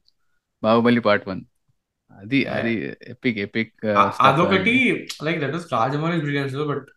Baahubali 0.63 0.99
part 0.99 1.27
one 1.27 1.41
అది. 2.19 2.45
అది 2.45 2.95
ఎపిక్ 3.07 3.37
ఎపిక్ 3.37 3.85
ఆ- 3.85 4.11
అదొకటి 4.21 5.07
like 5.23 5.39
that 5.39 5.53
was 5.53 5.73
Rajamouli 5.73 6.19
brilliance 6.19 6.55
but 6.55 6.87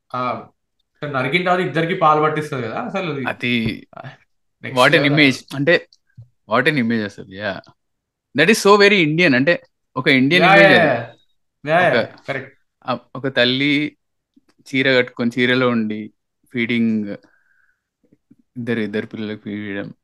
నరికిన 1.05 1.45
తర్వాత 1.45 1.67
ఇద్దరికి 1.67 1.95
పాలు 1.95 2.23
పట్టిస్తుంది 2.23 2.67
కదా 2.67 2.81
అసలు 2.81 3.29
అది. 3.29 3.87
వాట్ 4.73 4.95
ఎన్ 4.95 5.07
ఇమేజ్ 5.07 5.45
అంటే 5.55 5.87
వాట్ 6.49 6.69
ఎన్ 6.69 6.79
ఇమేజ్ 6.79 7.05
అసలు 7.05 7.35
yeah 7.35 7.61
that 8.37 8.51
is 8.51 8.63
so 8.63 8.75
very 8.75 8.97
Indian 8.97 9.35
అంటే 9.35 9.63
ఒక 9.97 10.09
ఇండియన్ 10.09 10.45
ఇమేజ్ 10.45 10.73
ఒక- 13.17 13.33
తల్లి 13.33 13.97
చీర 14.61 14.97
కట్టుకొని 14.97 15.31
చీరలో 15.39 15.69
ఉండి 15.69 16.11
ఫీడింగ్ 16.53 17.17
ఇద్దరు 18.57 18.81
ఇద్దరు 18.81 19.07
పిల్లలకు 19.07 19.41
ఫీడ్ 19.41 19.61
చేయడం. 19.61 19.95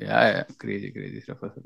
యా 0.00 0.44
క్రేజీ 0.60 0.90
క్రేజీ 0.90 1.20
స్టఫ్ 1.20 1.44
అసలు. 1.44 1.64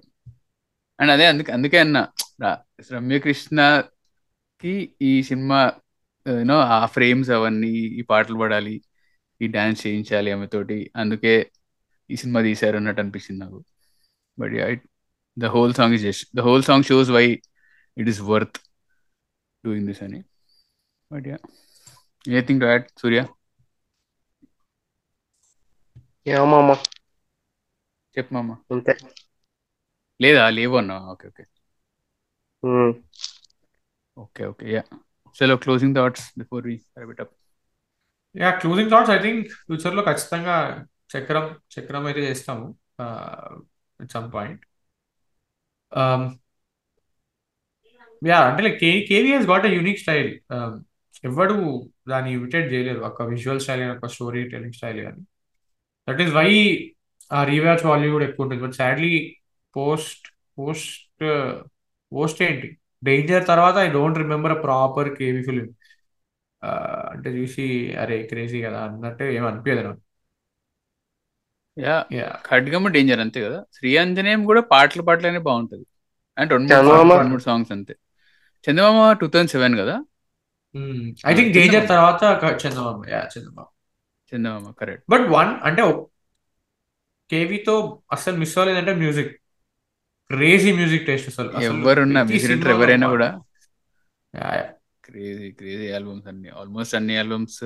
అండ్ 1.00 1.10
అదే 1.10 1.26
అందుకే 1.26 1.52
అందుకే 1.52 1.78
అన్న 1.78 2.08
రా- 2.42 2.62
రమ్యకృష్ణకి 2.92 4.96
ఈ 5.02 5.22
సినిమా 5.22 5.72
యూనో 6.28 6.60
ఆ 6.60 6.86
ఫ్రేమ్స్ 6.86 7.30
అవన్నీ 7.30 7.68
ఈ 7.68 8.02
పాటలు 8.02 8.38
పడాలి 8.38 8.82
ఈ 9.42 9.46
డాన్స్ 9.46 9.86
చేయించాలి 9.86 10.32
ఆమెతోటి 10.32 10.90
అందుకే 10.96 11.50
ఈ 12.10 12.16
సినిమా 12.16 12.42
తీశారు 12.42 12.76
అన్నట్టు 12.76 13.00
అనిపించింది 13.00 13.44
నాకు. 13.44 13.64
But 14.38 14.80
the 15.38 15.44
whole 15.44 15.74
song 15.74 15.94
is 15.94 16.02
just 16.02 16.36
the 16.36 16.40
whole 16.40 16.62
song 16.62 16.84
shows 16.84 17.10
why 17.10 17.42
it 17.96 18.08
is 18.08 18.20
worth 18.28 18.58
doing 19.64 19.88
this 19.88 20.02
అని 20.02 20.20
but 21.10 21.26
yeah 21.26 21.38
anything 22.24 22.60
to 22.60 22.66
add 22.66 22.86
Surya 22.96 23.20
ఏమమ్మా 26.26 26.76
చెప్పు 28.16 28.32
మామ 28.36 28.50
అంతే 28.72 28.92
లేదా? 30.20 30.42
లేవు 30.56 30.74
అన్నా. 30.80 30.96
Okay 31.12 31.26
okay. 31.30 31.44
Okay 34.16 34.42
okay 34.46 34.66
yeah 34.74 34.82
చలో 35.36 35.54
closing 35.56 35.96
thoughts 35.96 36.26
before 36.40 36.64
we 36.66 36.74
it 37.12 37.22
up 37.24 37.34
yeah 38.34 38.50
closing 38.60 38.90
thoughts 38.90 39.12
I 39.12 39.18
think 39.22 39.40
ఫ్యూచర్లో 39.60 40.02
ఖచ్చితంగా 40.08 40.56
చక్రం 41.14 41.46
చక్రం 41.74 42.04
అయితే 42.06 42.22
చేస్తాము 42.28 42.66
సమ్ 44.00 44.28
పాయింట్ 44.32 44.62
యా 48.26 48.40
అంటే 48.40 48.62
like 48.62 48.80
K 48.80 49.00
KV 49.08 49.32
he's 49.32 49.46
got 49.46 49.66
a 49.66 49.68
unique 49.68 49.98
style 49.98 50.38
ఎవడు 51.24 51.90
దాన్ని 52.08 52.32
ఇమిటేట్ 52.32 52.72
చేయలేరు. 52.72 53.00
ఒక 53.00 53.22
విజువల్ 53.22 53.60
స్టైల్ 53.60 53.80
కానీ 53.80 53.92
ఒక 53.92 54.06
స్టోరీ 54.06 54.48
టెలింగ్ 54.48 54.72
స్టైల్ 54.72 55.00
కానీ. 55.00 55.22
దట్ 56.10 56.20
ఈస్ 56.20 56.34
వై 56.34 56.50
ఆ 57.32 57.44
రీవాచ్ 57.44 57.86
వాల్యూ 57.86 58.12
కూడా 58.12 58.24
ఎక్కువ 58.24 58.44
ఉంటుంది. 58.44 58.62
But 58.62 58.72
sadly 58.72 59.36
post 59.76 60.28
post 60.58 61.22
post 62.12 62.42
ఏంటి? 62.42 62.78
డేంజర్ 63.04 63.46
తర్వాత 63.46 63.76
I 63.76 63.90
don't 63.90 64.18
remember 64.18 64.52
a 64.52 64.60
proper 64.60 65.16
KV 65.16 65.42
film 65.42 65.74
అంటే 66.64 67.30
చూసి 67.30 67.96
అరే 67.96 68.22
క్రేజీ 68.22 68.62
కదా 68.62 68.80
అన్నట్టు 68.80 69.24
ఏం 69.24 69.46
అనిపించదు 69.46 69.82
నాకు. 69.82 70.00
యా 71.78 72.06
యా 72.12 72.38
ఖడ్గము 72.46 72.88
డేంజర్ 72.88 73.20
అంతే 73.20 73.40
కదా. 73.42 73.64
శ్రీ 73.72 73.96
ఆంజనేయం 73.96 74.44
కూడా 74.44 74.60
పాటలు 74.60 75.02
బాగుంటది. 75.02 75.86
రెండు 76.38 76.54
మూడు 76.54 76.74
చందమామ? 76.74 76.98
songs- 76.98 77.16
రెండు 77.16 77.30
మూడు 77.30 77.42
సాంగ్స్ 77.42 77.72
అంతే. 77.72 77.94
చందమామ 78.68 79.12
టూ 79.12 79.26
థౌసండ్ 79.26 79.50
సెవెన్ 79.50 79.74
కదా? 79.78 80.04
I 81.26 81.34
think. 81.34 81.52
డేంజర్ 81.52 81.88
తర్వాత 81.88 82.22
Chandamama. 82.66 83.02
Yeah 83.08 83.28
Chandamama. 83.38 83.66
Chandamama 84.32 84.70
correct 84.70 85.04
but 85.10 85.20
one 85.20 85.48
అంటే 85.62 85.82
కేవీతో 87.30 88.02
అసలు 88.12 88.36
మిస్ 88.36 88.58
అవ్వలేదంటే 88.58 88.94
మ్యూజిక్ 88.94 89.32
క్రేజీ 90.30 90.72
మ్యూజిక్ 90.72 91.06
టేస్ట్ 91.06 91.28
అసలు 91.28 91.62
ఎవరున్నా 91.62 92.26
సినిమాలో 92.26 92.70
ఎవరైనా. 92.70 93.08
కూడా. 93.08 93.40
Yeah, 94.34 94.54
yeah. 94.54 94.72
Crazy 95.04 95.50
crazy 95.50 95.92
albums 95.92 96.26
అన్ని. 96.26 96.48
ఆల్మోస్ట్ 96.48 96.94
అన్ని 96.94 97.18
ఆల్బమ్స్ 97.18 97.64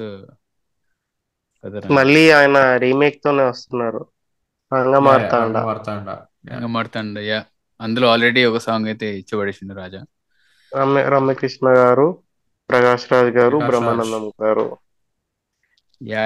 మళ్ళీ 1.91 2.31
ఆయన 2.31 2.77
రీమేక్ 2.77 3.23
తోనే 3.25 3.43
వస్తున్నారు. 3.43 4.07
రంగ 4.75 4.87
yeah, 4.87 4.93
yeah, 4.93 4.99
Marthanda 4.99 5.57
Ranga 5.57 5.67
Marthanda. 5.67 6.09
Yeah. 6.53 6.67
మాడుతాండ 6.67 7.19
యా 7.19 7.45
అందులో 7.81 8.09
ఆల్రెడీ 8.09 8.45
ఒక 8.45 8.59
సాంగ్ 8.59 8.87
అయితే 8.87 9.19
ఇచ్చబడేసింది 9.19 9.75
రాజా. 9.75 10.05
రమ్య 10.79 11.03
రమ్యకృష్ణ 11.15 11.67
గారు 11.79 12.07
ప్రకాష్ 12.71 13.07
రాజ్ 13.13 13.31
గారు. 13.39 13.57
బ్రహ్మానందం 13.71 14.25
గారు. 14.43 14.67
యా 16.11 16.25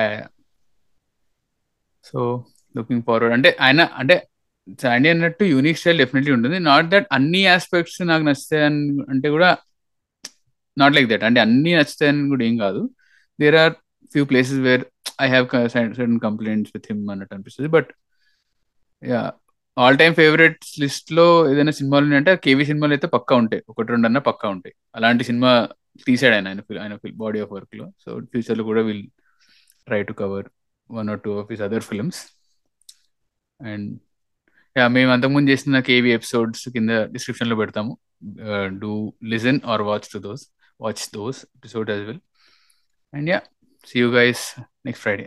సో 2.04 2.20
లుకింగ్ 2.76 3.04
ఫార్వర్డ్ 3.06 3.34
అంటే 3.36 3.50
ఆయన 3.60 3.80
అంటే 4.00 4.16
శాండీ 4.82 5.08
అన్నట్టు 5.08 5.44
యూనిక్ 5.44 5.78
స్టైల్ 5.78 5.98
డెఫినెట్లీ 5.98 6.32
ఉంటుంది. 6.36 6.58
నాట్ 6.70 6.88
దట్ 6.92 7.06
అన్ని 7.12 7.42
ఆస్పెక్ట్స్ 7.46 8.00
నాకు 8.02 8.24
నచ్చుతాయి 8.24 8.64
అంటే 9.12 9.28
కూడా 9.36 9.50
నాట్ 10.78 10.94
లైక్ 10.96 11.08
దట్ 11.10 11.24
అంటే 11.28 11.40
అన్ని 11.40 11.72
నచ్చుతాయని 11.74 12.28
కూడా 12.28 12.44
ఏం 12.44 12.56
కాదు. 12.56 12.82
There 13.40 13.56
are 13.62 13.74
few 14.12 14.24
places 14.24 14.60
where 14.66 14.84
I 15.20 15.28
have 15.28 15.46
certain 15.74 16.18
complaints 16.26 16.72
with 16.74 16.88
him 16.90 17.02
అన్నట్టు 17.10 17.34
అనిపిస్తుంది. 17.34 17.70
But 17.76 17.90
yeah 19.02 19.22
all 19.78 19.98
time 19.98 20.14
favourites 20.14 20.80
లిస్ట్లో 20.80 21.24
ఏదైనా 21.50 21.72
సినిమాలు 21.78 22.04
ఉన్నాయంటే 22.04 22.32
కేవీ 22.36 22.64
సినిమాలు 22.64 22.92
అయితే 22.92 23.06
పక్కా 23.06 23.34
ఉంటాయి. 23.36 23.62
ఒకటి 23.68 23.88
రెండు 23.88 24.06
అన్న 24.06 24.18
పక్కా 24.18 24.48
ఉంటాయి. 24.48 24.74
అలాంటి 24.96 25.24
సినిమా 25.24 25.50
తీసాడు 26.06 26.34
ఆయన 26.34 26.48
ఆయన 26.48 26.60
ఆయన 26.82 26.94
బాడీ 27.14 27.40
ఆఫ్ 27.40 27.52
వర్క్లో. 27.52 27.86
సో 28.04 28.10
ఫ్యూచర్లో 28.32 28.64
కూడా 28.64 28.82
will 28.82 29.04
try 29.86 30.02
to 30.02 30.12
cover 30.12 30.46
one 30.90 31.10
or 31.10 31.20
two 31.20 31.32
of 31.40 31.48
his 31.50 31.62
other 31.62 31.82
films 31.82 32.20
and 33.60 33.88
yeah 34.76 34.88
మేము 34.88 35.10
అంతకుముందు 35.12 35.50
చేసిన 35.50 35.80
కేవీ 35.80 36.10
ఎపిసోడ్స్ 36.12 36.68
కింద 36.68 36.90
డిస్క్రిప్షన్లో 36.90 37.56
పెడతాము. 37.56 37.92
Do 38.80 38.92
listen 39.24 39.60
or 39.64 39.82
watch 39.82 40.08
to 40.12 40.18
those 40.18 40.44
watch 40.80 41.04
those 41.14 41.40
episode 41.56 41.90
as 41.90 42.02
well 42.02 42.22
and 43.14 43.30
yeah 43.30 43.40
see 43.86 43.98
you 44.00 44.08
guys 44.10 44.44
next 44.86 45.02
Friday 45.02 45.26